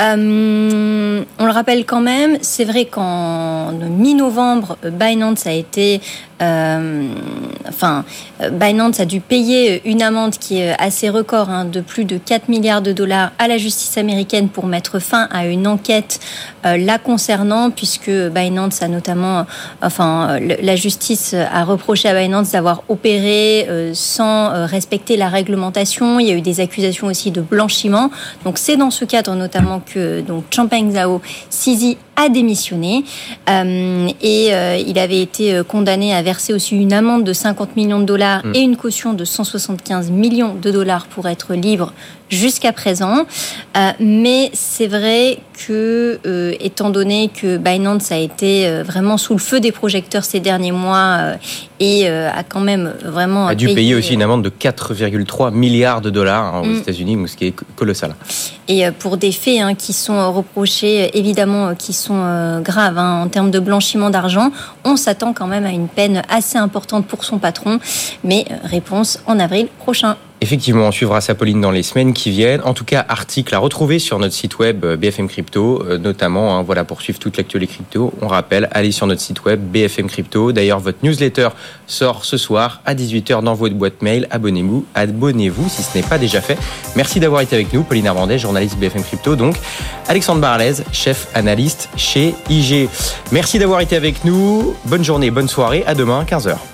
On 0.00 1.46
le 1.46 1.50
rappelle 1.50 1.86
quand 1.86 2.00
même, 2.00 2.38
c'est 2.42 2.64
vrai 2.64 2.84
qu'en 2.84 3.72
mi-novembre, 3.72 4.76
Binance 4.84 5.46
a 5.46 5.52
été, 5.52 6.00
enfin, 6.40 8.04
Binance 8.52 9.00
a 9.00 9.04
dû 9.04 9.20
payer 9.20 9.82
une 9.88 10.02
amende 10.02 10.32
qui 10.32 10.58
est 10.58 10.74
assez 10.80 11.08
record, 11.08 11.50
hein, 11.50 11.64
de 11.64 11.80
plus 11.80 12.04
de 12.04 12.18
4 12.18 12.48
milliards 12.48 12.82
de 12.82 12.92
dollars 12.92 13.32
à 13.38 13.48
la 13.48 13.58
justice 13.58 13.96
américaine 13.98 14.48
pour 14.48 14.66
mettre 14.66 14.98
fin 14.98 15.28
à 15.30 15.46
une 15.46 15.66
enquête 15.66 16.20
euh, 16.66 16.76
la 16.76 16.98
concernant, 16.98 17.70
puisque 17.70 18.10
Binance 18.10 18.82
a 18.82 18.88
notamment, 18.88 19.46
enfin, 19.82 20.38
la 20.40 20.76
justice 20.76 21.34
a 21.34 21.64
reproché 21.64 22.08
à 22.08 22.14
Binance 22.14 22.52
d'avoir 22.52 22.82
opéré 22.88 23.68
sans 23.94 24.66
respecter 24.66 25.16
la 25.16 25.28
réglementation. 25.28 26.20
Il 26.20 26.26
y 26.26 26.30
a 26.30 26.34
eu 26.34 26.40
des 26.40 26.60
accusations 26.60 27.06
aussi 27.06 27.30
de 27.30 27.40
blanchiment. 27.40 28.10
Donc 28.44 28.58
c'est 28.58 28.76
dans 28.76 28.90
ce 28.90 29.04
cadre 29.04 29.34
notamment 29.34 29.80
que 29.80 30.20
donc 30.20 30.44
Champagne 30.50 30.92
Zhao 30.92 31.20
Sisi 31.50 31.98
a 32.16 32.28
démissionné 32.28 33.04
euh, 33.48 34.08
et 34.22 34.54
euh, 34.54 34.76
il 34.86 34.98
avait 34.98 35.20
été 35.20 35.54
euh, 35.54 35.64
condamné 35.64 36.14
à 36.14 36.22
verser 36.24 36.52
aussi 36.52 36.76
une 36.76 36.92
amende 36.92 37.22
de 37.22 37.32
50 37.32 37.76
millions 37.76 38.00
de 38.00 38.04
dollars 38.04 38.44
mm. 38.44 38.52
et 38.54 38.60
une 38.60 38.76
caution 38.76 39.14
de 39.14 39.24
175 39.24 40.10
millions 40.10 40.54
de 40.54 40.70
dollars 40.72 41.06
pour 41.06 41.28
être 41.28 41.54
libre 41.54 41.92
jusqu'à 42.28 42.72
présent. 42.72 43.26
mais 44.00 44.50
c'est 44.52 44.86
vrai 44.86 45.38
que, 45.66 46.18
euh, 46.26 46.54
étant 46.60 46.90
donné 46.90 47.28
que 47.28 47.56
Binance 47.56 48.10
a 48.12 48.18
été 48.18 48.66
euh, 48.66 48.82
vraiment 48.82 49.16
sous 49.16 49.34
le 49.34 49.38
feu 49.38 49.60
des 49.60 49.72
projecteurs 49.72 50.24
ces 50.24 50.40
derniers 50.40 50.72
mois 50.72 51.16
euh, 51.18 51.36
et 51.80 52.08
a 52.08 52.42
quand 52.42 52.60
même 52.60 52.94
vraiment 53.04 53.46
a 53.46 53.54
dû 53.54 53.66
payer 53.74 53.94
aussi 53.94 54.14
une 54.14 54.22
amende 54.22 54.42
de 54.42 54.48
4,3 54.48 55.52
milliards 55.52 56.00
de 56.00 56.10
dollars 56.10 56.54
hein, 56.54 56.60
aux 56.62 56.66
mm. 56.66 56.78
États-Unis, 56.78 57.28
ce 57.28 57.36
qui 57.36 57.46
est 57.48 57.54
colossal. 57.76 58.14
Et 58.68 58.90
pour 58.90 59.16
des 59.16 59.32
faits 59.32 59.60
hein, 59.60 59.74
qui 59.74 59.92
sont 59.92 60.32
reprochés, 60.32 61.16
évidemment, 61.18 61.74
qui 61.74 61.92
sont 61.92 62.60
graves 62.62 62.96
hein, 62.96 63.22
en 63.24 63.28
termes 63.28 63.50
de 63.50 63.58
blanchiment 63.58 64.08
d'argent, 64.08 64.50
on 64.84 64.96
s'attend 64.96 65.34
quand 65.34 65.46
même 65.46 65.66
à 65.66 65.70
une 65.70 65.88
peine 65.88 66.22
assez 66.30 66.56
importante 66.56 67.06
pour 67.06 67.24
son 67.24 67.38
patron. 67.38 67.78
Mais 68.22 68.46
réponse 68.64 69.20
en 69.26 69.38
avril 69.38 69.68
prochain. 69.78 70.16
Effectivement, 70.44 70.88
on 70.88 70.92
suivra 70.92 71.22
sa 71.22 71.34
Pauline 71.34 71.62
dans 71.62 71.70
les 71.70 71.82
semaines 71.82 72.12
qui 72.12 72.30
viennent. 72.30 72.60
En 72.64 72.74
tout 72.74 72.84
cas, 72.84 73.02
article 73.08 73.54
à 73.54 73.58
retrouver 73.58 73.98
sur 73.98 74.18
notre 74.18 74.34
site 74.34 74.58
web 74.58 74.84
euh, 74.84 74.94
BFM 74.94 75.26
Crypto, 75.26 75.82
euh, 75.82 75.96
notamment. 75.96 76.58
Hein, 76.58 76.62
voilà 76.62 76.84
pour 76.84 77.00
suivre 77.00 77.18
toute 77.18 77.38
l'actualité 77.38 77.72
crypto. 77.76 78.12
On 78.20 78.28
rappelle, 78.28 78.68
allez 78.72 78.92
sur 78.92 79.06
notre 79.06 79.22
site 79.22 79.42
web 79.46 79.58
BFM 79.58 80.06
Crypto. 80.06 80.52
D'ailleurs, 80.52 80.80
votre 80.80 80.98
newsletter 81.02 81.48
sort 81.86 82.26
ce 82.26 82.36
soir 82.36 82.82
à 82.84 82.94
18h 82.94 83.42
dans 83.42 83.54
votre 83.54 83.74
boîte 83.74 84.02
mail. 84.02 84.28
Abonnez-vous, 84.30 84.84
abonnez-vous 84.94 85.70
si 85.70 85.82
ce 85.82 85.96
n'est 85.96 86.04
pas 86.04 86.18
déjà 86.18 86.42
fait. 86.42 86.58
Merci 86.94 87.20
d'avoir 87.20 87.40
été 87.40 87.56
avec 87.56 87.72
nous, 87.72 87.82
Pauline 87.82 88.06
Armandais, 88.06 88.38
journaliste 88.38 88.76
BFM 88.76 89.02
Crypto. 89.02 89.36
Donc, 89.36 89.56
Alexandre 90.08 90.42
Barlez, 90.42 90.74
chef 90.92 91.26
analyste 91.32 91.88
chez 91.96 92.34
IG. 92.50 92.90
Merci 93.32 93.58
d'avoir 93.58 93.80
été 93.80 93.96
avec 93.96 94.26
nous. 94.26 94.76
Bonne 94.84 95.04
journée, 95.04 95.30
bonne 95.30 95.48
soirée. 95.48 95.84
À 95.86 95.94
demain, 95.94 96.26
15h. 96.28 96.73